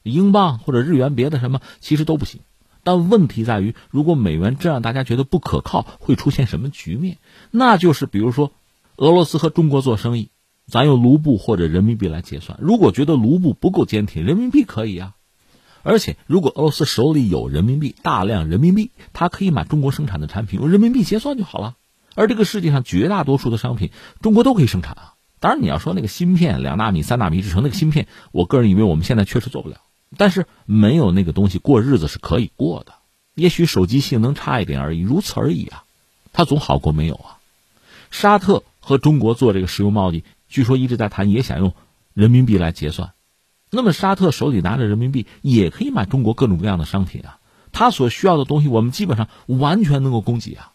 [0.01, 2.39] 英镑或者日元，别的什么其实都不行。
[2.87, 7.17] 但问题在于，如果美元这让大家觉得不可靠，会出现什么局面？
[7.51, 8.53] 那就是比如说，
[8.95, 10.29] 俄罗斯和中国做生意，
[10.67, 12.57] 咱用卢布或者人民币来结算。
[12.61, 15.15] 如果觉得卢布不够坚挺，人民币可以啊。
[15.83, 21.75] 而且，如果俄罗斯手里有人民币，大量人民币，它可以买中国生产的产品，用人民币结算就好了。
[22.15, 25.15] 而这个世界上绝大多数的商品，中国都可以生产啊。
[25.41, 29.75] 当然，你要说那个芯片，两纳米、三纳米制成那个芯片，我个人以为我们现在确实做不了。
[30.15, 32.93] 但是没有那个东西过日子是可以过的，
[33.35, 35.83] 也许手机性能差一点而已，如此而已啊，
[36.31, 37.39] 它总好过没有啊。
[38.09, 41.73] 沙特和中国做这个石油贸易，据说一直在谈，也想用
[42.13, 43.11] 人民币来结算。
[43.69, 47.39] 那么沙特手里拿着人民币，也可以买中国各种各样的商品啊。
[47.73, 50.71] 他所需要的东西，我们基本上完全能够供给啊，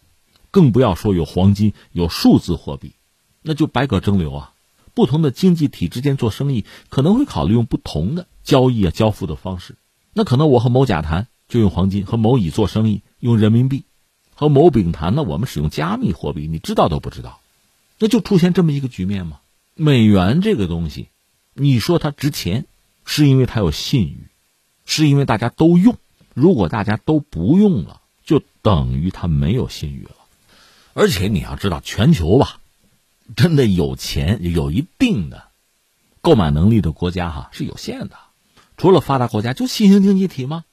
[0.51, 2.93] 更不要说有黄金、有数字货币，
[3.41, 4.52] 那就百舸争流啊。
[4.93, 8.27] 不同的经济体之间做生意，可能会考虑用不同的。
[8.43, 9.77] 交易啊，交付的方式，
[10.13, 13.85] 那可能我和某甲谈就用黄金，和某乙做生意用人民币，
[14.35, 17.39] 和某丙谈呢，我们使用加密货币，你知道都不知道，
[17.99, 19.39] 那就出现这么一个局面吗？
[19.75, 21.07] 美元这个东西，
[21.53, 22.65] 你说它值钱，
[23.05, 24.27] 是因为它有信誉，
[24.85, 25.95] 是因为大家都用。
[26.33, 30.15] 如果大家都不用了，就等于它没有信誉了。
[30.93, 32.59] 而且你要知道，全球吧，
[33.35, 35.49] 真的有钱有一定的
[36.21, 38.17] 购买能力的国家哈是有限的。
[38.77, 40.65] 除了发达国家，就新兴经济体吗？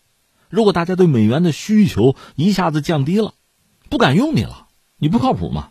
[0.49, 3.35] 如果大家对美元的需求一下子降低了，
[3.88, 5.70] 不敢用你了，你不靠谱吗？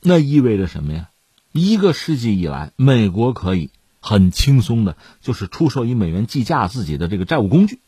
[0.00, 1.10] 那意味着什么呀？
[1.52, 7.80] 一个世纪以来，美国可以很轻松的，就是出售以美元计价自己的这个债务工具，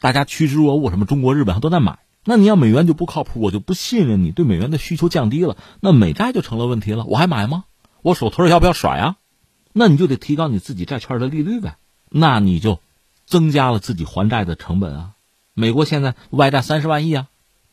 [0.00, 1.98] 大家趋之若鹜，什么中国、日本都在买。
[2.24, 7.04] 那你要美元就不靠谱，我就不信任你，对美元的需求降低了，那美债就成了问题了。
[7.04, 7.64] 我还买吗？
[8.02, 9.16] 我手头要不要甩啊？
[9.72, 11.76] 那你就得提高你自己债券的利率呗。
[12.08, 12.80] 那你就。
[13.26, 15.10] 增加了自己还债的成本啊！
[15.54, 17.28] 美国现在外债三十万亿啊，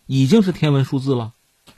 [0.05, 1.31] 已经是天文数字了。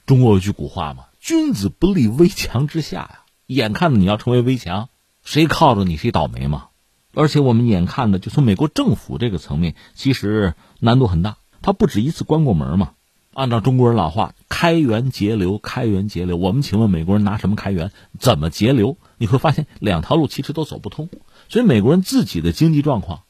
[0.06, 3.22] 中国有句古话嘛，“君子不立危墙之下”呀。
[3.46, 4.90] 眼看着你要成为危墙，
[5.24, 6.66] 谁靠着你谁倒霉嘛。
[7.14, 11.38] 而且我们眼看的，就从美国政府这个层面，其实难度很大。
[11.62, 12.92] 他不止一次关过门嘛。
[13.34, 16.36] 按照中国人老话，“开源节流，开源节流”。
[16.38, 17.92] 我们请问美国人拿什么开源？
[18.20, 18.98] 怎么节流？
[19.18, 21.10] 你会发现两条路其实都走不通。
[21.48, 23.22] 所以美国人自己的经济状况。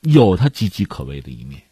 [0.00, 1.64] 有他岌岌可危的一面，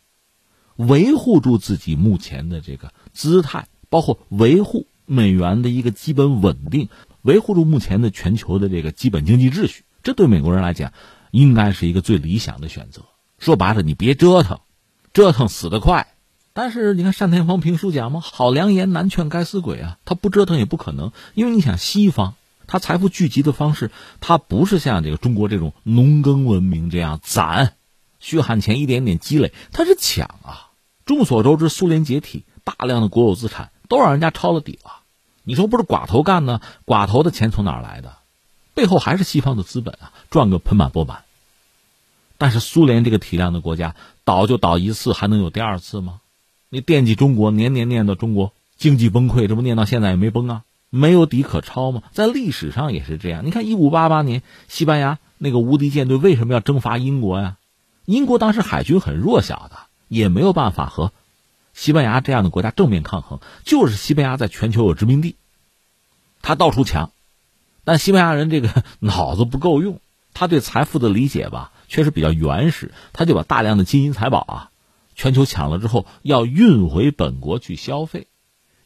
[0.75, 6.89] 维护住自己目前的这个姿态，包括维护美元的一个基本稳定，
[7.23, 10.93] 维护住目前的全球的这个基本经济秩序，这对美国人来讲，
[11.31, 13.03] 应该是一个最理想的选择。
[13.39, 14.59] 说白了，你别折腾，
[15.17, 16.09] 折腾死得快。
[16.53, 21.11] 但是你看单田芳评书讲吗，好良言难劝该死鬼啊，他不折腾也不可能。
[21.33, 22.35] 因为你想，西方
[22.67, 27.77] 他财富聚集的方式，他不是像这个中国这种农耕文明这样攒。
[28.21, 30.73] 血汗钱一点点积累，他是抢啊！
[31.07, 35.01] 众所周知，苏联解体，大量的国有资产都让人家抄了底了。
[35.45, 36.61] 你说不是寡头干呢？
[36.85, 38.19] 寡头的钱从哪儿来的？
[38.75, 41.23] 背后还是西方的资本啊，赚个盆满钵满。
[42.37, 43.95] 但是苏联这个体量的国家，
[44.27, 46.21] 倒就倒一次，还能有第二次吗？
[46.69, 50.65] 你惦记中国，年年念叨中国经济崩溃，这不念到现在也没崩啊？
[50.91, 52.03] 没有底可抄吗？
[52.13, 53.47] 在历史上也是这样。
[53.47, 57.57] 你看，一五八八年，西班牙那个无敌舰队为什么要征伐英国呀？
[58.05, 59.77] 英国当时海军很弱小的，
[60.09, 61.13] 也没有办法和
[61.73, 63.39] 西班牙这样的国家正面抗衡。
[63.65, 65.37] 就是西班牙在全球有殖民地，
[66.43, 67.13] 他到处抢，
[67.85, 70.01] 但西班牙人这个脑子不够用，
[70.35, 72.93] 他对财富的理解吧，确实比较原始。
[73.13, 74.71] 他就把大量的金银财宝啊，
[75.15, 78.27] 全球抢了之后，要运回本国去消费。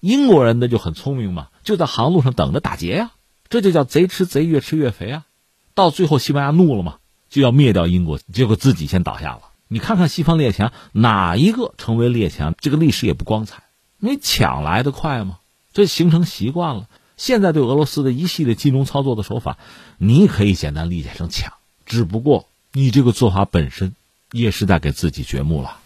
[0.01, 3.13] 英国人呢就很聪明嘛，就在航路上等着打劫呀，
[3.49, 5.27] 这就叫贼吃贼，越吃越肥啊。
[5.75, 6.97] 到最后，西班牙怒了嘛。
[7.29, 9.43] 就要灭掉英国，结果自己先倒下了。
[9.69, 12.57] 你看看西方列强哪一个成为列强？
[12.59, 13.63] 这个历史也不光彩。
[13.99, 15.39] 你抢来的快吗？
[15.73, 16.89] 这形成习惯了。
[17.17, 19.59] 现在对俄罗斯的一系列金融操作的手法，
[19.97, 21.53] 你可以简单理解成抢，
[21.87, 23.95] 只不过你这个做法本身
[24.33, 25.80] 也是在给自己掘墓了。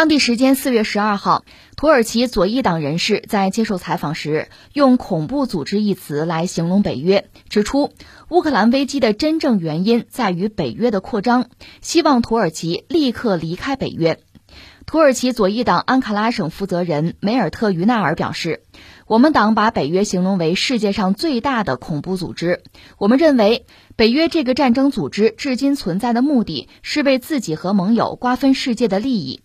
[0.00, 1.44] 当地时间四月十二号，
[1.76, 7.92] 土耳其左翼党人士在接受采访时，用“恐怖组织”一词来形容北约，指出
[8.30, 11.50] 乌克兰危机的真正原因在于北约的扩张，
[11.82, 14.18] 希望土耳其立刻离开北约。
[14.86, 18.62] 土耳其左翼党安卡拉省负责人梅尔特于纳尔表示
[19.06, 22.62] ：“我们党把北约形容为世界上最大的恐怖组织。
[22.96, 29.42] 我们认为，北约这个战争组织至今存在的目的是为自己和盟友瓜分世界的利益。”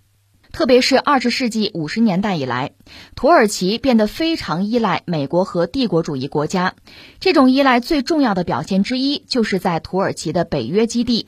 [0.56, 2.72] 特别是二十世纪五十年代以来，
[3.18, 6.76] 土耳其变得非常依赖美国和帝国主义国家。
[7.20, 11.28] 这种依赖最重要的表现之一，就是在土耳其的北约基地。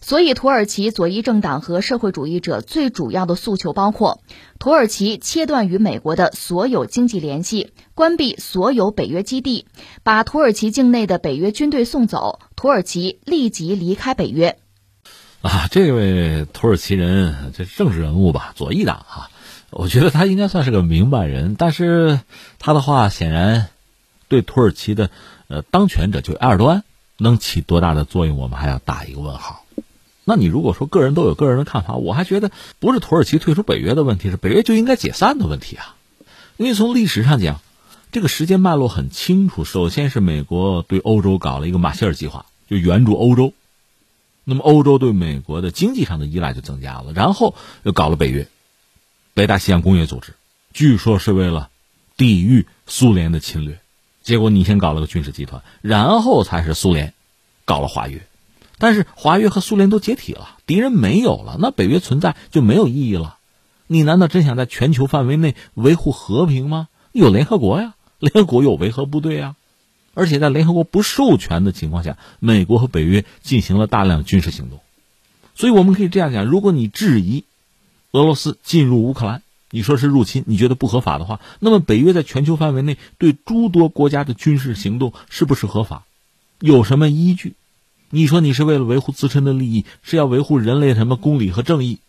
[0.00, 4.20] 所以，土耳其左翼政党和社会主义者最主要的诉求包括：
[4.60, 9.66] 土耳其切断与美国的所有经济联系，关闭所有北约基地，
[10.04, 14.56] 把土耳其境内的北约军队送走，土耳其立即离开北约。
[15.40, 19.30] 啊，这位土耳其人，这政治人物吧，左翼党哈，
[19.70, 21.54] 我觉得他应该算是个明白人。
[21.56, 22.20] 但是
[22.58, 23.68] 他的话显然
[24.26, 25.10] 对土耳其的
[25.46, 26.82] 呃当权者就埃尔多安
[27.18, 29.64] 能起多大的作用，我们还要打一个问号。
[30.24, 35.94] 那你如果说个人都有个人的看法，我还觉得不是土耳其退出北约的问题，是北约就应该解散的问题啊。
[36.56, 37.60] 因为从历史上讲，
[38.10, 39.64] 这个时间脉络很清楚。
[39.64, 43.54] 首先是美国对欧洲搞了一个马歇尔计划，就援助欧洲。
[44.50, 48.48] 那么，欧洲对美国的经济上的依赖就增加了，然后又搞了北约、
[49.34, 50.32] 北大西洋工业组织，
[50.72, 51.68] 据说是为了
[52.16, 53.78] 抵御苏联的侵略。
[54.22, 57.12] 结果你先搞了个军事集团，然后才是苏联
[57.66, 58.22] 搞了华约。
[58.78, 63.36] 但是华约和苏联都解体了，敌人没有了，那北约存在就没有意义了。
[63.86, 66.88] 你难道真想在全球范围内维护和平吗？
[67.12, 69.56] 有联合国呀，联合国有维和部队呀。
[70.18, 74.80] 而且在联合国不授权的情况下，美国和北约进行了大量军事行动，
[75.54, 77.44] 所以我们可以这样讲：如果你质疑
[78.10, 86.02] 俄罗斯进入乌克兰，你说是入侵，你觉得不合法的话，那么北约在全球范围内对诸多国家的军事行动是不是合法？
[86.58, 87.54] 有什么依据？
[88.10, 92.00] 你说你是为了维护自身的利益，是要维护人类什么公理和正义？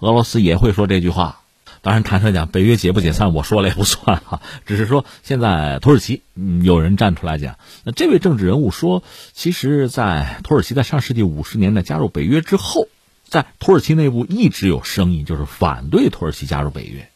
[0.00, 1.40] 俄罗斯也会说这句话。
[1.84, 4.40] 当然，坦率讲，北约解不解散，我说了也不算哈。
[4.64, 6.22] 只是说，现在土耳其
[6.62, 9.02] 有人站出来讲，那这位政治人物说，
[9.34, 12.88] 其实，在土耳其在上世纪五十年代加入北约之后，
[13.28, 17.10] 在土耳其内部一直有声音，就是反对土耳其加入北约，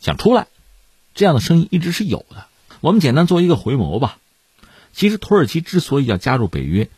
[0.00, 0.46] 想出来，
[1.14, 2.46] 这样的声音一直是有的。
[2.80, 4.16] 我们简单做一个回眸吧。
[4.94, 6.88] 其实，土耳其之所以要加入北约，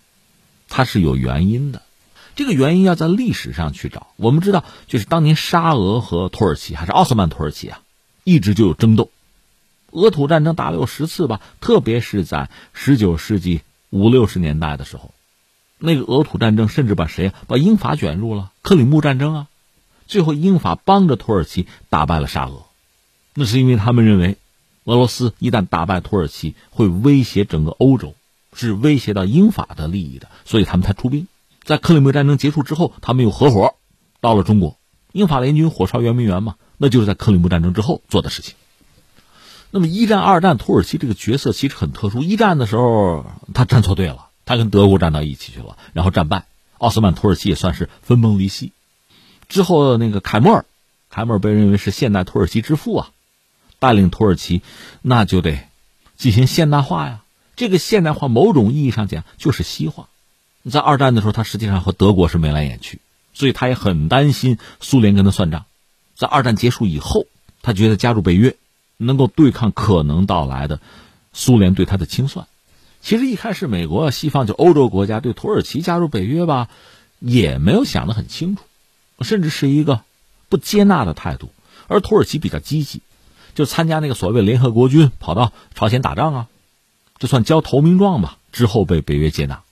[0.68, 1.83] 它是有原因的。
[2.38, 4.07] 这个原因要在历史上去找。
[4.14, 7.81] 我们知道，就是当年沙俄和土耳其，还是奥斯曼土耳其啊，
[8.22, 9.11] 一直就有争斗。
[9.90, 15.12] 俄土战争打了有十次吧，特别是在十九世纪五六十年代的时候，
[15.79, 19.48] 那个俄土战争甚至把谁把英法卷入了克里木战争啊。
[20.07, 22.66] 最后，英法帮着土耳其打败了沙俄，
[23.35, 24.37] 那是因为他们认为，
[24.85, 28.14] 俄罗斯一旦打败土耳其，会威胁整个欧洲，
[28.53, 31.27] 是威胁到英法的利益的，所以他们才出兵。
[31.68, 33.74] 在克里木战争结束之后，他们又合伙
[34.22, 34.78] 到了中国，
[35.12, 38.54] 英法联军火烧圆明园嘛，那就是在克里木战争之后做的事情。
[39.70, 42.22] 那么一战、二战，土耳其这个角色其实很特殊。
[42.22, 46.46] 一战的时候，他站错队了，他跟德国站到一起去了，然后战败，
[46.78, 48.72] 奥斯曼土耳其也算是分崩离析。
[49.50, 50.64] 之后那个凯末尔，
[51.11, 53.11] 凯末尔被认为是现代土耳其之父啊，
[53.78, 54.62] 带领土耳其，
[55.03, 55.68] 那就得
[56.16, 57.20] 进行现代化呀。
[57.57, 60.09] 这个现代化，某种意义上讲就是西化。
[60.70, 63.00] 在二战的时候，他实际上和德国是眉来眼去，
[63.32, 65.64] 所以他也很担心苏联跟他算账。
[66.14, 67.26] 在二战结束以后，
[67.62, 68.56] 他觉得加入北约
[68.96, 70.80] 能够对抗可能到来的
[71.32, 72.46] 苏联对他的清算。
[73.00, 76.68] 其实一开始，美国、西方就欧洲国家对土耳其加入北约吧，
[77.20, 78.62] 也没有想得很清楚，
[79.20, 80.02] 甚至是一个
[80.48, 81.50] 不接纳的态度。
[81.86, 83.00] 而土耳其比较积极，
[83.54, 86.46] 就参加那个所谓联合国军，跑到朝鲜打仗啊，
[87.18, 88.36] 就算交投名状吧。
[88.50, 89.62] 之后被北约接纳。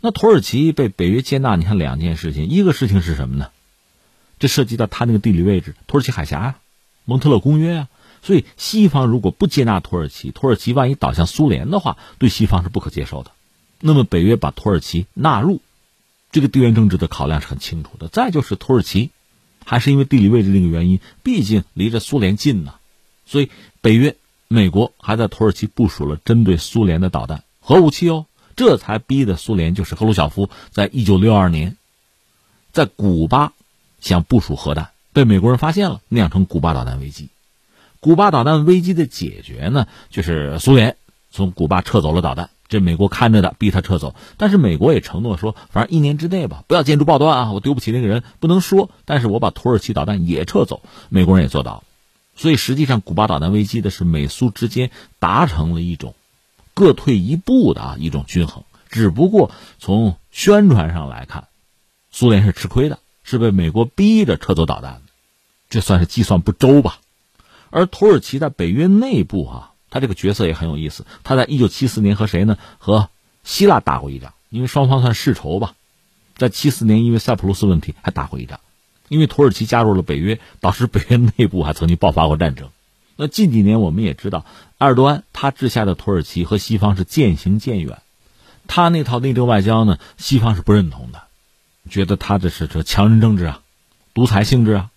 [0.00, 3.50] 那土耳其被北约接纳，你看两件事情，一个事情是什么呢？
[4.38, 6.58] 这涉及到他那个地理位置，土耳其海峡啊，
[7.04, 7.88] 蒙特勒公约啊，
[8.22, 13.30] 所以西方如果不接纳土耳其，土耳其万一倒向苏联的话，对西方是不可接受的。
[13.80, 15.60] 那么北约把土耳其纳入，
[16.32, 18.08] 这个地缘政治的考量是很清楚的。
[18.08, 19.10] 再就是土耳其
[19.64, 22.74] 还是因为地理位置这个原因，毕竟离着苏联近呢，
[23.24, 24.16] 所以北约、
[24.48, 28.26] 美国还在土耳其部署了针对苏联的导弹、核武器哦，
[28.56, 31.76] 这才逼得苏联就是赫鲁晓夫在一九六二年
[32.72, 33.52] 在古巴
[34.00, 37.28] 想部署核弹，被美国人发现了，酿成古巴导弹危机。
[38.00, 40.96] 古巴导弹危机的解决呢，就是苏联
[41.30, 42.50] 从古巴撤走了导弹。
[42.68, 44.14] 这美国看着的，逼他撤走。
[44.36, 47.52] 但是美国也承诺说，反正一年之内吧，不要建筑爆断啊！
[47.52, 48.90] 我丢不起那个人，不能说。
[49.04, 51.82] 但是我把土耳其导弹也撤走，美国人也做到了。
[52.34, 54.90] 所以实际上，古巴导弹危机的是美苏之间
[55.20, 56.14] 达成了一种
[56.76, 58.62] 各退一步的啊一种均衡。
[58.90, 61.48] 只不过从宣传上来看，
[62.10, 65.02] 苏联是吃亏的，是被美国逼着撤走导弹的，
[65.70, 66.98] 这算是计算不周吧。
[67.70, 69.72] 而土耳其在北约内部啊。
[69.88, 71.06] 他这个角色也很有意思。
[71.22, 72.58] 他在一九七四年和谁呢？
[72.76, 73.08] 和
[73.44, 75.74] 希腊打过一仗，因为双方算世仇吧。
[76.36, 78.60] 在七四年，因为塞浦路斯问题还打过一仗。
[79.08, 82.68] 因为土耳其加入了北约，导致北约内部还曾经爆发过战争。
[83.16, 84.44] 那近几年我们也知道，
[84.78, 88.02] 埃尔多安他治下的土耳其和西方是渐行渐远。
[88.68, 91.22] 他那套内政外交呢，西方是不认同的，
[91.88, 93.62] 觉得他这是这强人政治啊，
[94.12, 94.90] 独裁性质啊。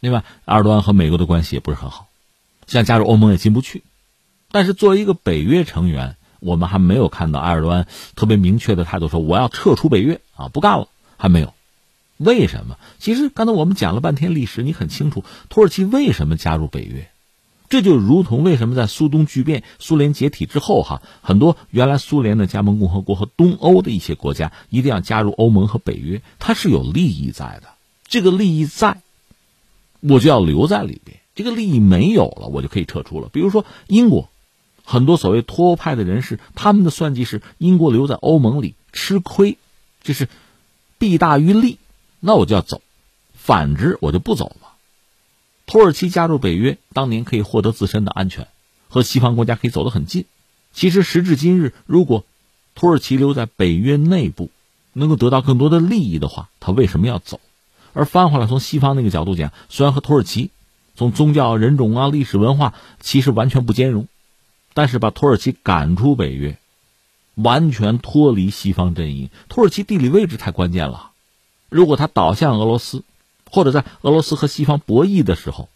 [0.00, 2.08] 另外，埃尔多安和美国的关系也不是很好，
[2.66, 3.82] 想加入欧盟也进不去。
[4.50, 11.52] 但是作为一个北约成员，我们还没有看到埃尔多安特别明确的态度，说我要撤出北约啊，不干了，还没有。
[12.16, 12.78] 为什么？
[12.98, 17.10] 其实刚才我们讲了半天历史，你很清楚土耳其为什么加入北约，
[17.68, 27.68] 这就如同为什么在苏东剧变、苏联解体之后，哈，很多原来苏联的加盟共和国和东欧的一些国家一定要加入欧盟和北约，它是有利益在的。
[28.06, 29.00] 这个利益在，
[30.00, 33.28] 我就要留在里边；这个利益没有了，我就可以撤出了。
[33.32, 34.28] 比如说英国。
[34.90, 39.58] 很多所谓脱欧派的人士，他们的算计是英国留在欧盟里吃亏，
[40.02, 40.30] 就是
[40.96, 41.76] 弊大于利，
[42.20, 42.78] 那我就要走；
[43.34, 44.67] 反之，我就不走了。
[45.68, 48.48] 土耳其加入北约，当年可以获得自身的安全，
[48.88, 50.24] 和西方国家可以走得很近。
[50.72, 52.24] 其实时至今日，如果
[52.74, 54.50] 土耳其留在北约内部，
[54.94, 57.38] 能够得到更多的利益的话，他为什么要走？
[57.92, 60.50] 而翻回来，从西方那个角度讲，虽然和土耳其
[60.96, 64.08] 从宗教、人种啊、历史文化其实完全不兼容。
[64.72, 66.56] 但是把土耳其赶出北约，
[67.34, 69.28] 完全脱离西方阵营。
[69.50, 71.10] 土耳其地理位置太关键了，
[71.68, 73.02] 如果他倒向俄罗斯，
[73.50, 75.68] 或者在俄罗斯和西方博弈的时候，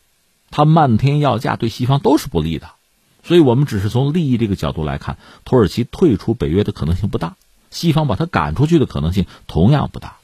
[0.51, 2.71] 他漫天要价，对西方都是不利的。
[3.25, 7.37] 所以我们只是从利益这个角度来看，土耳其退出北约的可能性不大，
[7.71, 10.17] 西方把他赶出去的可能性同样不大。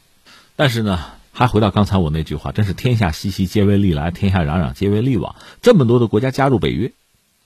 [0.57, 5.37] 但是呢，还回到刚才我那句话，真是天下熙熙，皆为利来；天下攘攘，皆为利往。
[5.63, 6.93] 这么多的国家加入北约，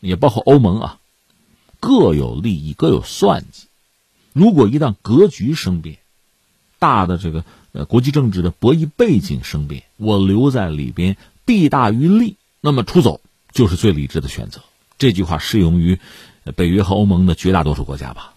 [0.00, 0.98] 也包括欧盟啊。
[1.78, 3.66] 各有利益，各有算计。
[4.32, 5.98] 如果一旦格局生变，
[6.78, 13.20] 大的这个呃国际政治的博弈背景生变，我留在里边弊大于利，那么出走
[13.50, 14.60] 就是最理智的选择。
[14.98, 15.98] 这句话适用于
[16.54, 18.34] 北约和欧盟的绝大多数国家吧。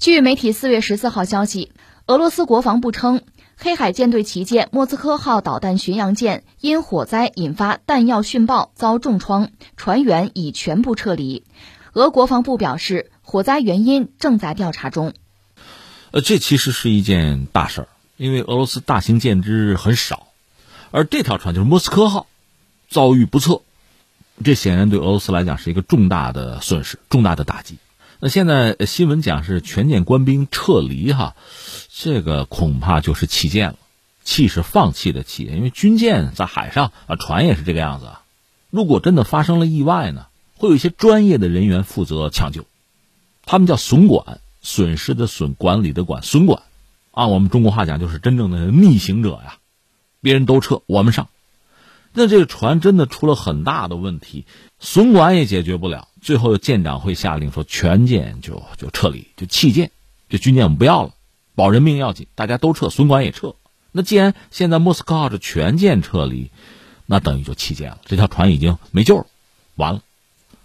[0.00, 1.70] 据媒体四月十四号消息，
[2.06, 3.22] 俄罗斯国防部称，
[3.60, 11.42] 黑海舰队旗舰莫斯科号导弹巡洋舰因火灾引发弹药殉爆遭重创，船员已全部撤离。
[11.92, 15.12] 俄国防部表示，火灾原因正在调查中。
[16.12, 20.28] 呃，这其实是一件大事儿，因为俄罗斯大型舰只很少，
[20.92, 22.28] 而这条船就是莫斯科号，
[22.88, 23.62] 遭遇不测，
[24.44, 27.78] 这显然对俄罗斯来讲是一个重大的损失，重大的打击。
[28.20, 31.34] 那现在新闻讲是全舰官兵撤离哈，
[32.00, 33.76] 这个恐怕就是弃舰了，
[34.22, 38.22] 弃是放弃的弃，因为军舰在海上啊，船也是这个样子啊。
[38.70, 42.66] 如果真的发生了意外呢，会有一些专业的人员负责抢救，
[43.44, 46.62] 他们叫损管，损失的损，管理的管，损管，
[47.10, 49.58] 按我们中国话讲就是真正的逆行者呀，
[50.20, 51.28] 别人都撤，我们上。
[52.12, 54.46] 那这个船真的出了很大的问题，
[54.78, 56.06] 损管也解决不了。
[56.20, 59.90] 最后，舰长会下令说，全舰就就撤离，就弃舰，
[60.28, 61.10] 这军舰我们不要了，
[61.58, 63.56] 保人命要紧，大家都撤，损管也撤。
[63.90, 66.52] 那既然现在莫斯科号是全舰撤离，
[67.04, 69.26] 那等于就弃舰了，这条船已经没救了，
[69.74, 70.02] 完了。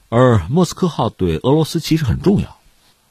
[0.09, 2.57] 而莫斯科号对俄罗斯其实很重要，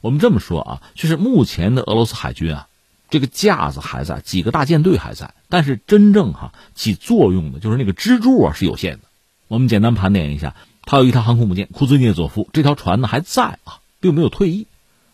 [0.01, 2.69] 我们这么说啊，就是目前的俄罗斯海军啊，
[3.11, 9.09] 这个架子还在，几个大舰队还在，但是真正哈起作用的，就是那个支柱啊是有限的。
[9.49, 10.55] 我们简单盘点一下。
[10.85, 14.67] 他有一条航空母舰库兹涅佐夫，这条船呢还在啊，并没有退役。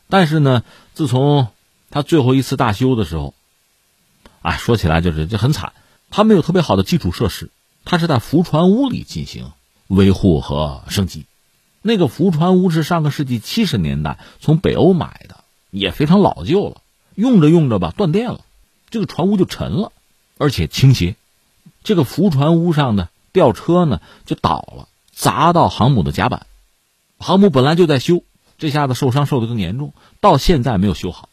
[0.09, 0.65] 但是呢，
[0.95, 1.49] 自从
[1.91, 3.35] 他最后一次大修的时候，
[4.43, 5.73] 啊，说起来就是这很惨，
[6.11, 7.51] 他没有特别好的基础设施，
[7.85, 9.53] 它是在浮船坞里进行
[9.87, 11.27] 维护和升级。
[11.81, 16.83] 那个浮船坞是上个世纪七十年代从北欧买的，也非常老旧了，
[17.15, 18.41] 用着用着吧断电了，
[18.91, 19.93] 这个船坞就沉了，
[20.37, 21.17] 而且倾斜。
[21.85, 26.47] 这个浮船坞上的吊车呢就倒了，砸到航母的甲板。
[27.19, 28.23] 航母本来就在修，
[28.59, 31.28] 这下子受伤受得更严重，到现在没有修好，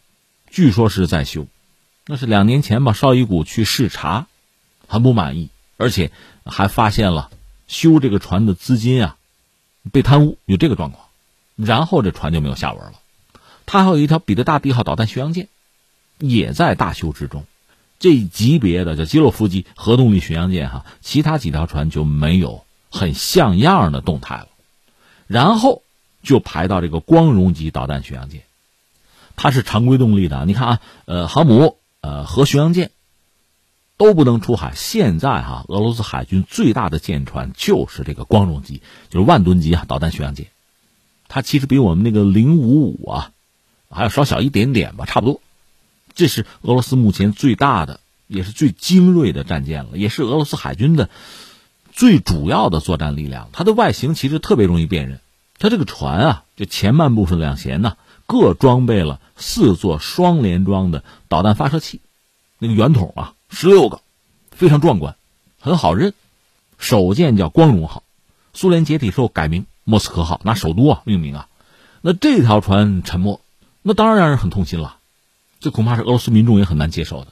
[0.56, 1.48] 据说是在修。
[2.08, 4.28] 那是两年前吧，绍伊古去视察，
[4.88, 6.14] 很不满意，而且
[6.46, 7.30] 还发现了
[7.68, 9.18] 修这个船的资金啊
[9.92, 11.08] 被贪污，有这个状况。
[11.58, 12.94] 然后这船就没有下文了。
[13.66, 15.50] 它还有一条彼得大帝号导弹巡洋舰，
[16.20, 17.44] 也在大修之中。
[18.00, 24.48] 这级别的叫基洛夫级核动力巡洋舰哈，其他几条船就没有很像样的动态了。
[25.28, 25.82] 然后
[26.24, 28.44] 就排到这个光荣级导弹巡洋舰，
[29.36, 30.46] 它是常规动力的。
[30.46, 32.92] 你看啊，呃，航母、呃，核巡洋舰
[33.98, 34.74] 都不能出海。
[34.76, 40.48] 现在哈，俄罗斯海军最大的舰船就是这个光荣级，就是万吨级啊导弹巡洋舰。
[41.28, 43.32] 它其实比我们那个零五五啊
[43.90, 45.42] 还要稍小一点点吧，差不多。
[46.14, 51.10] 这是俄罗斯目前最大的，也是最精锐的战舰了，也是俄罗斯海军的。
[51.92, 55.20] 最主要的作战力量，它的外形其实特别容易辨认。
[55.58, 57.96] 它这个船啊，就前半部分两舷呢，
[58.28, 62.02] 各装备了四座双联装的导弹发射器，
[62.58, 64.02] 那个圆筒啊，十六个，
[64.52, 65.16] 非常壮观，
[65.60, 66.14] 很好认。
[66.78, 68.04] 首舰叫光荣号，
[68.54, 71.48] 苏联解体后改名莫斯科号，拿首都啊命名啊。
[72.02, 73.40] 那这条船沉没，
[73.82, 74.98] 那当然让人很痛心了，
[75.60, 77.28] 这恐怕是俄罗斯民众也很难接受的。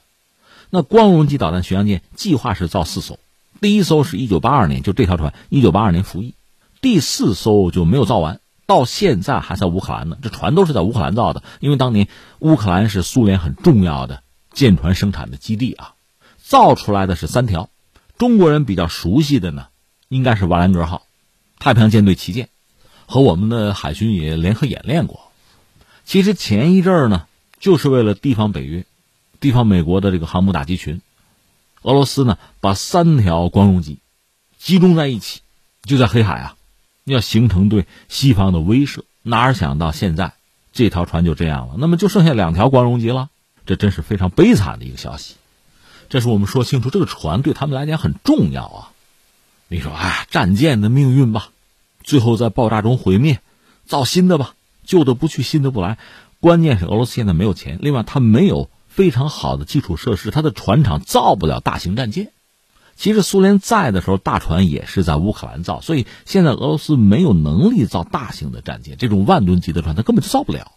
[0.69, 3.19] 那光荣级导弹巡洋舰计划是造四艘。
[3.61, 6.33] 第一艘是一九八二年，就这条船一九八二年服役，
[6.81, 10.18] 第四艘就没有造完，到现在还在乌克兰呢。
[10.22, 12.07] 这船都是在乌克兰造的，因为当年
[12.39, 15.93] 乌克兰是苏联很重要的舰船生产的基地啊。
[16.41, 17.70] 造出来的是三条，
[18.18, 19.68] 中国人比较熟悉的呢，
[20.09, 21.03] 应该是瓦兰格号，
[21.57, 22.49] 太平洋舰队旗舰，
[23.07, 25.32] 和我们的海军也联合演练过。
[26.05, 27.26] 其实前一阵儿呢，
[27.59, 28.86] 就是为了提防北约，
[29.39, 31.01] 提防美国的这个航母打击群。
[31.82, 33.99] 俄罗斯呢，把三条光荣级
[34.57, 35.41] 集中在一起，
[35.84, 36.55] 就在黑海啊，
[37.03, 39.01] 要形成对西方的威慑。
[39.21, 40.33] 哪儿想到现在
[40.71, 43.29] 这条船就这样了，那么就剩下两条光荣级了，
[43.65, 45.35] 这真是非常悲惨的一个消息。
[46.09, 48.91] 这是我们说清楚，这个船对他们来讲很重要啊。
[49.67, 51.49] 你说，哎，战舰的命运吧，
[52.03, 53.39] 最后在爆炸中毁灭，
[53.85, 55.97] 造新的吧，旧的不去，新的不来。
[56.39, 58.69] 关键是俄罗斯现在没有钱，另外他没有。
[58.87, 62.31] 非常好的基础设施，它的船厂造不了大型战舰。
[62.95, 70.71] 其实苏联在的时候，大船也是在乌克兰造，所以现在俄罗斯没有能力造大型的战舰，这种万吨级的船它根本就造不了。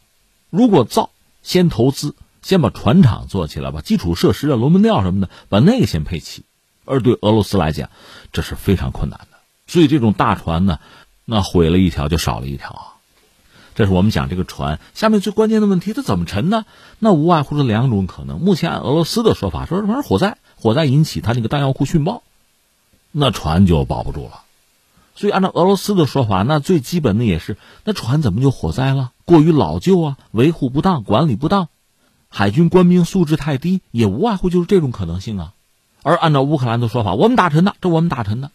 [0.50, 1.10] 如果造，
[1.42, 6.42] 先投资，先把船厂做起来，把基础设施啊、龙门吊什么的，把那个先配齐。
[6.84, 7.90] 而对俄罗斯来讲，
[8.32, 9.38] 这是非常困难的。
[9.66, 10.78] 所以这种大船呢，
[11.24, 12.82] 那毁了一条就少了一条啊。
[13.74, 16.64] 这是我们讲这个船下面最关键的问题，它怎么沉呢？
[16.98, 18.40] 那无外乎是两种可能。
[18.40, 22.24] 目前按俄罗斯的说法，说这玩意火灾，火灾引起他那个弹药库殉爆，
[23.12, 24.42] 那船就保不住了。
[25.14, 29.12] 所以按照俄罗斯的说法，那最基本的也是，那船怎么就火灾了？
[29.24, 31.68] 过于老旧啊，维护不当，管理不当，
[32.28, 35.52] 海军官兵素质太低，也无外乎就是这种可能性啊。
[36.02, 38.50] 而按照乌克兰的说法，我们打沉的，这我们打沉的。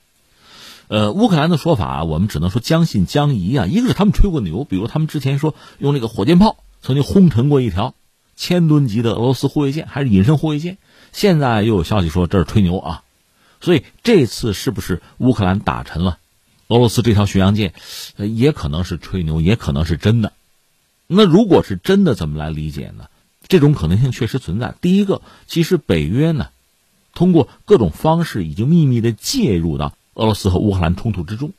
[0.89, 3.67] 呃，乌克兰的说法，我们只能说将信将疑啊。
[3.67, 7.95] 一个是他们吹过牛，比如他们之前说用那个火箭炮曾经轰沉过一条
[8.35, 10.77] 千吨级的俄罗斯护卫舰，还是隐身护卫舰。
[11.11, 13.03] 现在又有消息说这是吹牛啊，
[13.59, 16.17] 所以这次是不是乌克兰打沉了
[16.67, 17.73] 俄罗斯这条巡洋舰，
[18.17, 20.33] 也可能是吹牛，也可能是真的。
[21.07, 23.05] 那如果是真的，怎么来理解呢？
[23.47, 24.75] 这种可能性确实存在。
[24.79, 26.49] 第一个，其实北约呢，
[27.13, 29.93] 通过各种方式已经秘密的介入到。
[30.13, 31.53] 俄罗斯和乌克兰冲突之中，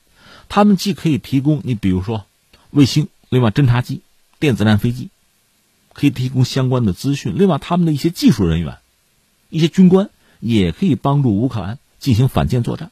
[0.50, 2.26] 他们既可以提供你比如说
[2.70, 4.02] 卫星，另外侦察机、
[4.38, 5.08] 电子战飞机，
[5.94, 7.34] 可以提供相关的资讯。
[7.36, 8.78] 另外，他们的一些技术人员、
[9.52, 10.08] 一些军官
[10.40, 12.90] 也可以帮助乌克兰进行反舰作战。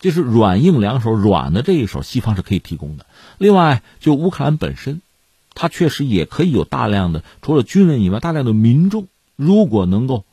[0.00, 3.06] 就是软硬两手，软的这一手，西方是可以提供的。
[3.38, 5.00] 另外，就乌克兰本身，
[5.54, 10.24] 它确实也可以有大量的除了军人以外，大量的民众，如果能够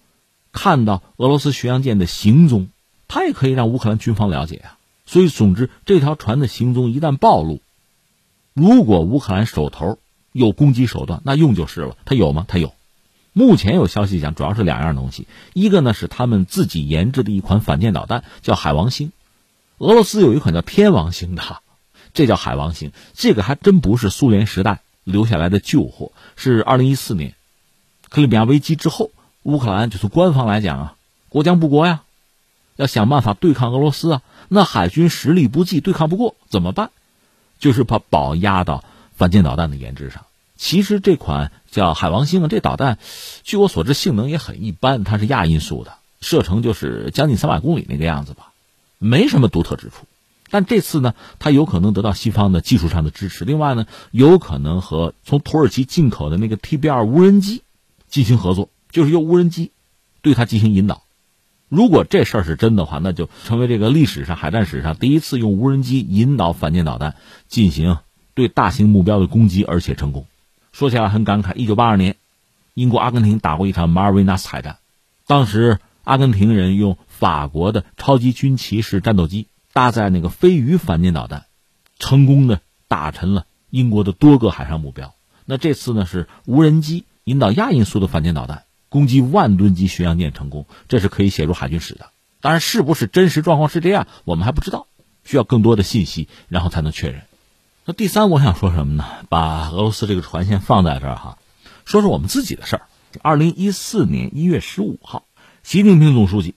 [0.51, 2.67] 看到俄罗斯巡洋舰的行踪。
[3.11, 7.59] 他也可以让乌克兰军方了解啊，所以总之这条船的行踪一旦暴露，
[8.53, 9.97] 如果乌克兰手头
[10.31, 11.97] 有攻击手段，那用就是了。
[12.05, 12.45] 他有吗？
[12.47, 12.71] 他有。
[13.33, 19.11] 目前有消息讲，主要是两样东西，一个呢是他们自己研制的一款反舰导弹，叫海王星。
[19.77, 21.43] 俄罗斯有一款叫天王星的，
[22.13, 22.91] 这叫海王星。
[23.13, 27.35] 这个还真不是苏联时代留下来的旧货，是二零一四年
[28.09, 29.11] 克里米亚危机之后，
[29.43, 30.95] 乌克兰就从官方来讲啊，
[31.29, 32.01] 国将不国呀。
[32.75, 34.21] 要想办法对抗俄罗斯啊。
[34.47, 36.91] 那海军实力不济，对抗不过怎么办？
[37.59, 40.25] 就是把宝压到反舰导弹的研制上。
[40.55, 42.97] 其实这款叫海王星啊，这导弹，
[43.43, 48.51] 据我所知性能也很一般，它是亚音速的，射程就是将近三百公里那个样子吧，
[48.97, 50.05] 没什么独特之处。
[50.51, 57.61] 但这次呢，它有可能得到西方的技术上的支持，另外呢，有可能和从土耳其进口的那个 TB2 无人机
[58.07, 59.71] 进行合作，就是用无人机
[60.23, 61.03] 对它进行引导。
[61.67, 67.13] 如果这事儿是真的话，那就成为这个历史上海战史上第一次用无人机引导反舰导弹
[67.47, 67.99] 进行
[68.33, 70.25] 对大型目标的攻击，而且成功。
[70.79, 72.15] 说起来很感慨，一九八二年，
[72.73, 74.77] 英国阿根廷打过一场马尔维纳斯海战，
[75.27, 81.47] 当时阿根廷人用法国的超级军旗式战斗机搭载那个飞鱼反舰导弹，
[81.97, 85.13] 成功的打沉了英国的多个海上目标。
[85.43, 88.63] 那这次呢是无人机引导亚音速的反舰导弹。
[88.87, 92.11] 攻击万吨级巡洋舰成功，这是可以写入海军史的。
[92.39, 94.87] 当然，是不是真实状况是这样，我们还不知道，
[95.25, 97.23] 需要更多的信息，然后才能确认。
[97.89, 99.03] 那第三，我想说什么呢？
[99.29, 101.39] 把俄罗斯这个船先放在这儿哈，
[101.85, 102.81] 说说我们自己的事儿。
[103.23, 105.25] 二零一四年一月十五号，
[105.63, 106.53] 习近平总书记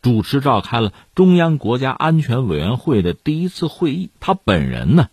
[0.00, 5.10] 主持召开了中央国家安全委员会的第一次会议，他本人呢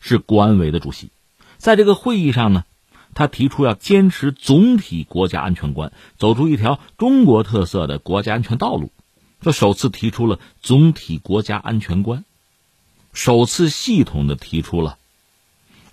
[0.00, 1.10] 是国安委的主席，
[1.58, 2.64] 在这个会议上呢。
[3.12, 8.90] 他提出要坚持总体国家安全观，走出一条中国特色的国家安全道路。
[9.42, 12.24] 他首次提出了总体国家安全观，
[13.12, 14.98] 首次系统的提出了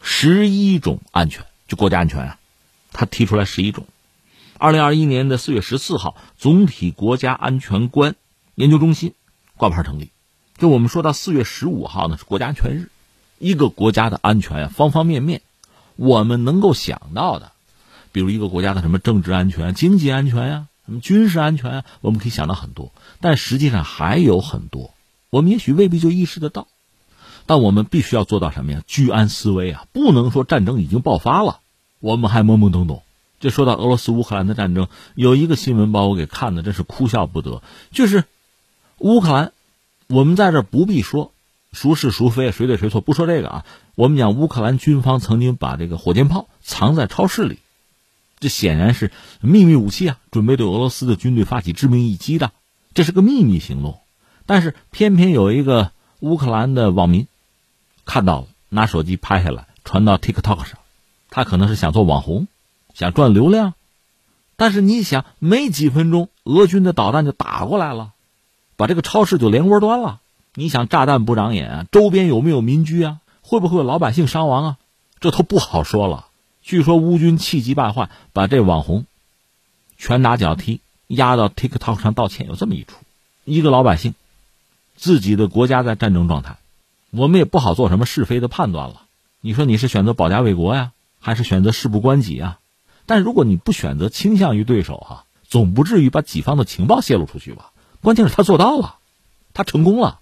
[0.02, 2.40] 十一种安全，就国家安全啊，
[2.94, 3.86] 他提出来十一种。
[4.58, 8.16] 二零二一年的四月十四号，总体国家安全观
[8.56, 9.14] 研究中心
[9.58, 10.12] 挂牌成立。
[10.58, 12.90] 就我们说到四月十五号呢，是国家安全日，
[13.38, 15.42] 一个国家的安全啊，方方面面。
[15.96, 17.52] 我们能够想到的，
[18.14, 22.94] 比如一个国家的什么政治安全、经济安全呀，什么军事安全啊，我们可以想到很多。
[23.20, 24.94] 但实际上还有很多，
[25.30, 26.68] 我们也许未必就意识得到。
[27.50, 28.84] 但我们必须要做到什么呀？
[28.86, 29.88] 居安思危啊！
[29.92, 31.62] 不能说战争已经爆发了，
[32.00, 33.02] 我们还懵懵懂懂。
[33.40, 37.64] 这说到俄罗斯乌克兰的战争，有一个新闻把我给看的真是哭笑不得。
[37.92, 38.26] 就是
[39.00, 39.52] 乌克兰，
[40.06, 41.32] 我们在这不必说。
[41.72, 43.02] 孰是孰非，谁对谁错？
[43.02, 47.58] 不说这个啊，我们讲乌克兰军方曾经把这个火箭炮藏在超市里，
[48.40, 52.52] 这显然是秘密武器啊，准备对俄罗斯的军队发起致命一击的，
[52.94, 53.98] 这是个秘密行动。
[54.46, 57.28] 但是偏偏有一个乌克兰的网民
[58.10, 60.80] 看到了，拿手机拍下来传到 TikTok 上，
[61.30, 62.48] 他可能是想做网红，
[62.96, 63.76] 想赚流量。
[64.56, 68.14] 但是你想，没几分钟，俄军的导弹就打过来了，
[68.78, 70.22] 把这个超市就连锅端了。
[70.56, 71.86] 你想炸弹不长眼啊？
[71.92, 73.20] 周边有没有民居啊？
[73.42, 74.78] 会不会有老百姓伤亡啊？
[75.20, 76.26] 这都不好说了。
[76.64, 79.06] 据说乌军气急败坏，把这网红
[80.00, 82.96] 拳打脚踢，压到 TikTok 上道歉，有这么一出。
[83.46, 84.16] 一个老百姓，
[84.96, 86.58] 自己的国家在战争状态，
[87.12, 89.04] 我们也不好做什么是非的判断了。
[89.42, 92.60] 你说你是选择保家卫国呀，还是选择事不关己啊？
[93.06, 97.72] 但如果你不选择倾向于对手哈，总不至于把己方的情报泄露出去吧？
[98.02, 98.98] 关键是他做到了，
[99.54, 100.20] 他成功了。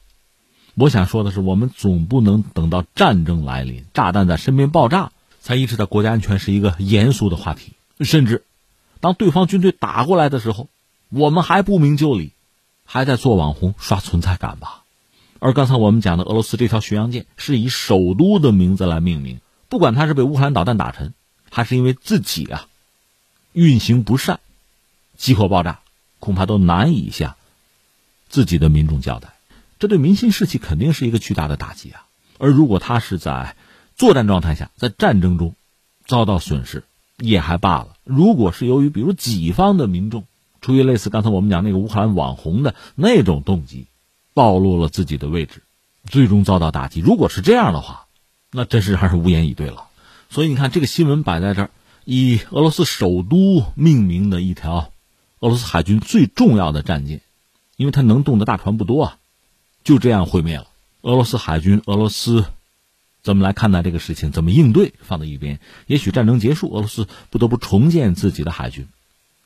[0.76, 5.12] 我想说的是，我们总不能等到战争来临，炸弹在身边爆炸，
[5.42, 7.74] 才意识到国家安全是一个严肃的话题。
[8.00, 8.46] 甚至，
[9.00, 10.70] 当对方军队打过来的时候，
[11.10, 12.32] 我们还不明就里，
[12.86, 14.84] 还在做网红刷存在感吧？
[15.40, 21.14] 而刚才我们讲的俄罗斯这条巡洋舰是以首都的名字来命名，不管它是被乌克兰导弹打沉，
[21.50, 22.68] 还是因为自己啊
[23.54, 24.40] 运行不善，
[25.18, 25.80] 起火爆炸，
[26.20, 27.36] 恐怕都难以向
[28.30, 29.34] 自己的民众交代。
[29.80, 32.08] 这对民心士气肯定是一个巨大的打击啊！
[32.40, 33.56] 而如果他是在
[33.96, 35.54] 作战状态下，在战争中
[36.06, 36.84] 遭到损失，
[37.18, 37.96] 也还罢了。
[38.04, 40.26] 如果是由于比如己方的民众
[40.62, 43.86] 出于类似刚才我们讲那个乌克兰网红的那种动机，
[44.38, 45.64] 暴露了自己的位置，
[46.06, 48.06] 最终遭到打击，如果是这样的话，
[48.52, 49.88] 那真是还是无言以对了。
[50.30, 51.70] 所以你看，这个新闻摆在这儿，
[52.06, 54.92] 以俄罗斯首都命名的一条
[55.40, 57.22] 俄罗斯海军最重要的战舰，
[57.78, 59.18] 因为它能动的大船不多啊。
[59.84, 60.68] 就这样毁灭了
[61.02, 61.82] 俄罗斯海军。
[61.88, 62.46] 俄罗斯
[63.24, 64.32] 怎么来看待这个事情？
[64.32, 64.94] 怎么应对？
[65.02, 65.60] 放在一边。
[65.88, 68.88] 也许战争结束，俄罗斯不得不重建自己的海军，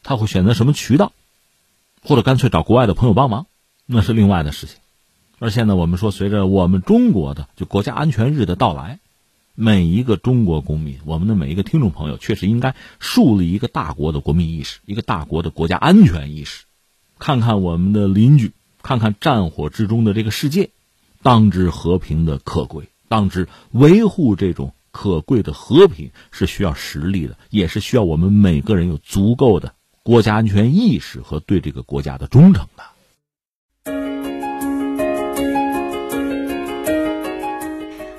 [0.04, 1.14] 他会选择什么渠道，
[2.04, 3.46] 或者干脆找国外的朋友帮忙，
[3.86, 4.81] 那是另外的事情。
[5.42, 9.00] 而现在我们说，随着我们中国的就国家安全日的到来，
[9.56, 16.66] 每一个中国公民，我们的每一个听众朋友，确实应该树立一个大国的国民意识，一个大国的国家安全意识，
[17.18, 18.54] 看看我们的邻居。
[18.84, 20.70] 看看战火之中的这个世界，
[21.22, 29.74] 当知和平的可贵，当知维护这种可贵的和平是需要实力的，也是需要我们每个人有足够的
[30.04, 32.84] 国家安全意识和对这个国家的忠诚的。